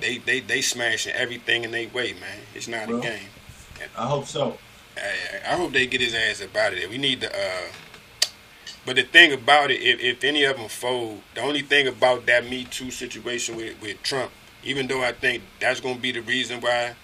they 0.00 0.18
they 0.18 0.40
they 0.40 0.62
smashing 0.62 1.12
everything 1.12 1.62
in 1.62 1.70
their 1.70 1.88
way, 1.88 2.14
man. 2.14 2.40
It's 2.54 2.66
not 2.66 2.90
a 2.90 2.98
game. 2.98 3.28
I 3.96 4.06
hope 4.06 4.26
so. 4.26 4.58
I, 4.96 5.52
I, 5.52 5.56
hope 5.56 5.72
they 5.72 5.86
get 5.86 6.00
his 6.00 6.14
ass 6.14 6.40
up 6.40 6.56
out 6.56 6.72
of 6.72 6.78
there. 6.78 6.88
We 6.88 6.98
need 6.98 7.20
to. 7.20 7.30
uh 7.30 7.66
But 8.86 8.96
the 8.96 9.02
thing 9.02 9.32
about 9.32 9.70
it, 9.70 9.80
if, 9.80 10.00
if 10.00 10.24
any 10.24 10.44
of 10.44 10.56
them 10.56 10.68
fold, 10.68 11.20
the 11.34 11.40
only 11.40 11.62
thing 11.62 11.88
about 11.88 12.26
that 12.26 12.44
Me 12.48 12.64
Too 12.64 12.90
situation 12.90 13.56
with 13.56 13.80
with 13.80 14.02
Trump, 14.02 14.30
even 14.62 14.86
though 14.86 15.02
I 15.02 15.12
think 15.12 15.42
that's 15.60 15.80
gonna 15.80 15.98
be 15.98 16.12
the 16.12 16.20
reason 16.20 16.60
why 16.60 16.94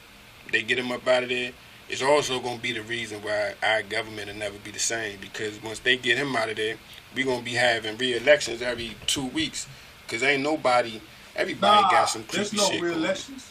they 0.52 0.62
get 0.62 0.78
him 0.78 0.92
up 0.92 1.06
out 1.06 1.22
of 1.22 1.28
there 1.28 1.52
it's 1.90 2.02
also 2.02 2.38
going 2.38 2.56
to 2.56 2.62
be 2.62 2.72
the 2.72 2.82
reason 2.82 3.20
why 3.20 3.54
our 3.62 3.82
government 3.82 4.28
will 4.28 4.36
never 4.36 4.56
be 4.58 4.70
the 4.70 4.78
same. 4.78 5.18
Because 5.20 5.60
once 5.62 5.80
they 5.80 5.96
get 5.96 6.16
him 6.16 6.36
out 6.36 6.48
of 6.48 6.56
there, 6.56 6.76
we're 7.14 7.24
going 7.24 7.40
to 7.40 7.44
be 7.44 7.54
having 7.54 7.96
re-elections 7.96 8.62
every 8.62 8.96
two 9.06 9.26
weeks. 9.26 9.66
Because 10.06 10.22
ain't 10.22 10.42
nobody, 10.42 11.00
everybody 11.34 11.82
nah, 11.82 11.90
got 11.90 12.08
some 12.08 12.22
creepy 12.22 12.36
there's 12.36 12.52
no 12.52 12.68
shit 12.68 12.80
re-elections. 12.80 13.49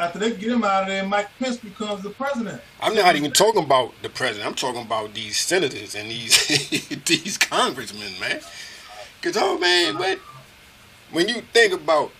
After 0.00 0.18
they 0.18 0.30
get 0.30 0.50
him 0.50 0.64
out 0.64 0.84
of 0.84 0.88
there, 0.88 1.04
Mike 1.04 1.28
Pence 1.38 1.58
becomes 1.58 2.02
the 2.02 2.08
president. 2.08 2.62
I'm 2.80 2.94
not 2.94 3.16
even 3.16 3.32
talking 3.32 3.62
about 3.62 3.92
the 4.00 4.08
president. 4.08 4.48
I'm 4.48 4.54
talking 4.54 4.80
about 4.80 5.12
these 5.12 5.36
senators 5.36 5.94
and 5.94 6.10
these 6.10 6.88
these 7.04 7.36
congressmen, 7.36 8.18
man. 8.18 8.40
Cause 9.20 9.36
oh 9.36 9.58
man, 9.58 9.98
but 9.98 10.18
when 11.12 11.28
you 11.28 11.42
think 11.52 11.74
about 11.74 12.12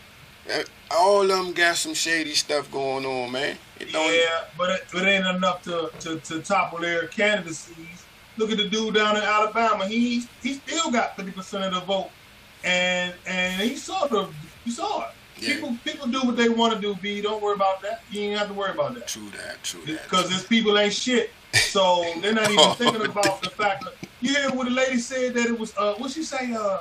uh, 0.52 0.62
all 0.90 1.22
of 1.22 1.28
them 1.28 1.54
got 1.54 1.76
some 1.76 1.94
shady 1.94 2.34
stuff 2.34 2.70
going 2.70 3.06
on, 3.06 3.32
man. 3.32 3.56
yeah, 3.80 4.44
but 4.58 4.68
it, 4.68 4.84
it, 4.94 5.06
ain't 5.06 5.26
enough 5.26 5.62
to, 5.62 5.90
to, 6.00 6.20
to 6.20 6.42
topple 6.42 6.80
their 6.80 7.06
candidacies. 7.06 8.04
Look 8.36 8.50
at 8.50 8.58
the 8.58 8.68
dude 8.68 8.94
down 8.94 9.16
in 9.16 9.22
Alabama. 9.22 9.86
He 9.86 10.26
he 10.42 10.52
still 10.52 10.90
got 10.90 11.16
fifty 11.16 11.32
percent 11.32 11.64
of 11.64 11.72
the 11.72 11.80
vote, 11.80 12.10
and 12.62 13.14
and 13.26 13.62
he 13.62 13.76
saw 13.76 14.06
the 14.06 14.28
he 14.66 14.70
saw 14.70 15.08
it. 15.08 15.14
Yeah. 15.40 15.54
People 15.54 15.76
people 15.84 16.06
do 16.08 16.20
what 16.22 16.36
they 16.36 16.48
want 16.48 16.74
to 16.74 16.80
do. 16.80 16.94
B, 16.96 17.20
don't 17.20 17.42
worry 17.42 17.54
about 17.54 17.82
that. 17.82 18.02
You 18.10 18.22
ain't 18.22 18.38
have 18.38 18.48
to 18.48 18.54
worry 18.54 18.72
about 18.72 18.94
that. 18.94 19.08
True 19.08 19.30
that. 19.30 19.62
True 19.62 19.80
that. 19.86 20.02
Because 20.04 20.28
this 20.28 20.46
people 20.46 20.78
ain't 20.78 20.92
shit. 20.92 21.30
So 21.54 22.04
they're 22.20 22.34
not 22.34 22.50
even 22.50 22.58
oh, 22.58 22.74
thinking 22.78 23.04
about 23.04 23.42
the 23.42 23.50
fact 23.50 23.84
that 23.84 23.94
you 24.20 24.34
hear 24.34 24.50
what 24.50 24.66
the 24.66 24.72
lady 24.72 24.98
said 24.98 25.34
that 25.34 25.46
it 25.46 25.58
was 25.58 25.74
uh 25.76 25.94
what 25.94 26.10
she 26.10 26.22
say 26.22 26.52
uh 26.52 26.80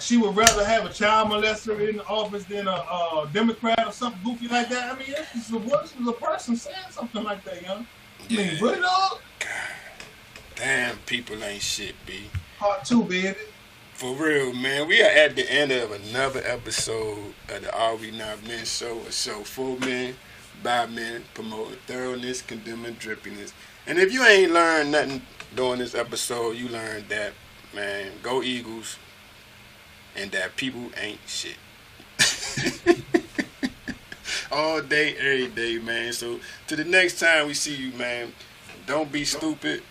she 0.00 0.16
would 0.16 0.34
rather 0.34 0.64
have 0.64 0.84
a 0.84 0.92
child 0.92 1.28
molester 1.28 1.88
in 1.88 1.96
the 1.98 2.04
office 2.06 2.44
than 2.44 2.66
a, 2.66 2.70
a 2.70 3.28
Democrat 3.32 3.86
or 3.86 3.92
something 3.92 4.20
goofy 4.24 4.48
like 4.48 4.68
that. 4.68 4.92
I 4.92 4.98
mean, 4.98 5.14
it's 5.16 5.48
a, 5.50 5.58
this 5.58 5.96
was 5.96 6.08
a 6.08 6.12
person 6.12 6.56
saying 6.56 6.76
something 6.90 7.22
like 7.22 7.44
that, 7.44 7.62
young. 7.62 7.86
Yeah. 8.28 8.40
I 8.40 8.46
mean, 8.46 8.62
really, 8.62 8.80
dog? 8.80 9.18
Damn, 10.56 10.96
people 11.06 11.42
ain't 11.44 11.62
shit, 11.62 11.94
B. 12.04 12.24
Part 12.58 12.84
two, 12.84 13.04
baby. 13.04 13.36
For 14.02 14.14
real, 14.14 14.52
man. 14.52 14.88
We 14.88 15.00
are 15.00 15.08
at 15.08 15.36
the 15.36 15.48
end 15.48 15.70
of 15.70 15.92
another 15.92 16.42
episode 16.44 17.34
of 17.48 17.62
the 17.62 17.72
Are 17.72 17.94
We 17.94 18.10
Not 18.10 18.44
Men 18.48 18.64
show, 18.64 18.98
a 19.02 19.12
show 19.12 19.44
for 19.44 19.78
men, 19.78 20.16
by 20.60 20.86
men, 20.86 21.22
promoting 21.34 21.78
thoroughness, 21.86 22.42
condemning 22.42 22.96
drippiness. 22.96 23.52
And 23.86 24.00
if 24.00 24.12
you 24.12 24.24
ain't 24.24 24.50
learned 24.50 24.90
nothing 24.90 25.22
during 25.54 25.78
this 25.78 25.94
episode, 25.94 26.56
you 26.56 26.68
learned 26.68 27.10
that, 27.10 27.32
man, 27.76 28.10
go 28.24 28.42
Eagles 28.42 28.98
and 30.16 30.32
that 30.32 30.56
people 30.56 30.90
ain't 31.00 31.20
shit. 31.28 31.58
All 34.50 34.82
day, 34.82 35.14
every 35.14 35.46
day, 35.46 35.78
man. 35.78 36.12
So 36.12 36.40
to 36.66 36.74
the 36.74 36.84
next 36.84 37.20
time 37.20 37.46
we 37.46 37.54
see 37.54 37.76
you, 37.76 37.92
man, 37.92 38.32
don't 38.84 39.12
be 39.12 39.24
stupid 39.24 39.84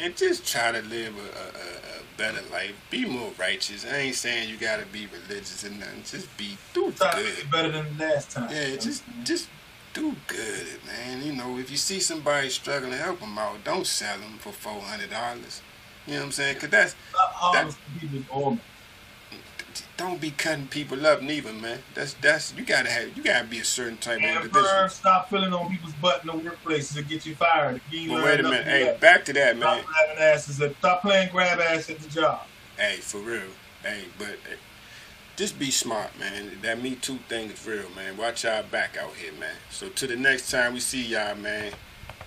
and 0.00 0.16
just 0.16 0.46
try 0.46 0.72
to 0.72 0.82
live 0.82 1.14
a, 1.16 1.20
a, 1.20 1.48
a 1.48 2.02
better 2.16 2.42
life. 2.50 2.74
Be 2.90 3.04
more 3.04 3.30
righteous. 3.38 3.86
I 3.86 3.96
ain't 3.96 4.14
saying 4.14 4.48
you 4.48 4.56
gotta 4.56 4.86
be 4.86 5.06
religious 5.06 5.64
and 5.64 5.78
nothing. 5.80 6.02
Just 6.04 6.34
be 6.36 6.56
do 6.74 6.92
good. 6.98 7.50
better 7.50 7.70
than 7.70 7.98
last 7.98 8.30
time. 8.30 8.50
Yeah, 8.50 8.76
just 8.76 9.04
just 9.24 9.48
do 9.94 10.14
good, 10.26 10.66
man. 10.86 11.22
You 11.24 11.32
know, 11.32 11.58
if 11.58 11.70
you 11.70 11.76
see 11.76 12.00
somebody 12.00 12.48
struggling, 12.48 12.92
help 12.92 13.20
them 13.20 13.36
out. 13.38 13.62
Don't 13.64 13.86
sell 13.86 14.18
them 14.18 14.38
for 14.38 14.52
four 14.52 14.80
hundred 14.80 15.10
dollars. 15.10 15.62
You 16.06 16.14
know 16.14 16.20
what 16.20 16.26
I'm 16.26 16.32
saying? 16.32 16.58
Cause 16.58 16.70
that's 16.70 16.96
that, 17.52 17.74
don't 19.96 20.20
be 20.20 20.30
cutting 20.30 20.66
people 20.66 21.06
up 21.06 21.22
neither, 21.22 21.52
man. 21.52 21.78
That's 21.94 22.14
that's 22.14 22.54
you 22.54 22.64
gotta 22.64 22.90
have 22.90 23.16
you 23.16 23.22
gotta 23.22 23.46
be 23.46 23.58
a 23.58 23.64
certain 23.64 23.98
type 23.98 24.20
and 24.20 24.38
of 24.38 24.44
individual. 24.44 24.88
Stop 24.88 25.30
filling 25.30 25.52
on 25.52 25.70
people's 25.70 25.92
butt 25.94 26.22
in 26.22 26.26
the 26.28 26.50
workplaces 26.50 26.94
to 26.94 27.02
get 27.02 27.24
you 27.24 27.34
fired. 27.34 27.80
You 27.90 28.12
well, 28.12 28.24
wait 28.24 28.40
a 28.40 28.42
minute. 28.42 28.64
Hey, 28.64 28.96
back 29.00 29.24
to 29.26 29.32
that, 29.34 29.56
man. 29.56 29.80
Stop 29.82 29.86
grabbing 29.86 30.22
asses. 30.22 30.60
At, 30.60 30.76
stop 30.76 31.02
playing 31.02 31.30
grab 31.30 31.60
ass 31.60 31.90
at 31.90 31.98
the 31.98 32.08
job. 32.08 32.42
Hey, 32.76 32.96
for 32.96 33.18
real. 33.18 33.42
Hey, 33.82 34.04
but 34.18 34.26
hey, 34.28 34.56
just 35.36 35.58
be 35.58 35.70
smart, 35.70 36.18
man. 36.18 36.58
That 36.62 36.82
Me 36.82 36.94
Too 36.96 37.18
thing 37.28 37.50
is 37.50 37.66
real, 37.66 37.90
man. 37.96 38.16
Watch 38.16 38.44
y'all 38.44 38.62
back 38.62 38.96
out 38.96 39.14
here, 39.14 39.32
man. 39.32 39.56
So 39.70 39.88
to 39.88 40.06
the 40.06 40.16
next 40.16 40.50
time 40.50 40.74
we 40.74 40.80
see 40.80 41.02
y'all, 41.04 41.36
man. 41.36 41.72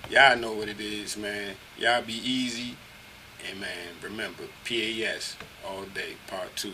Y'all 0.10 0.38
know 0.38 0.54
what 0.54 0.70
it 0.70 0.80
is, 0.80 1.18
man. 1.18 1.56
Y'all 1.78 2.02
be 2.02 2.14
easy. 2.14 2.78
And 3.50 3.60
man, 3.60 3.96
remember, 4.02 4.44
PAS 4.64 5.36
all 5.68 5.84
day, 5.84 6.16
part 6.28 6.56
two. 6.56 6.74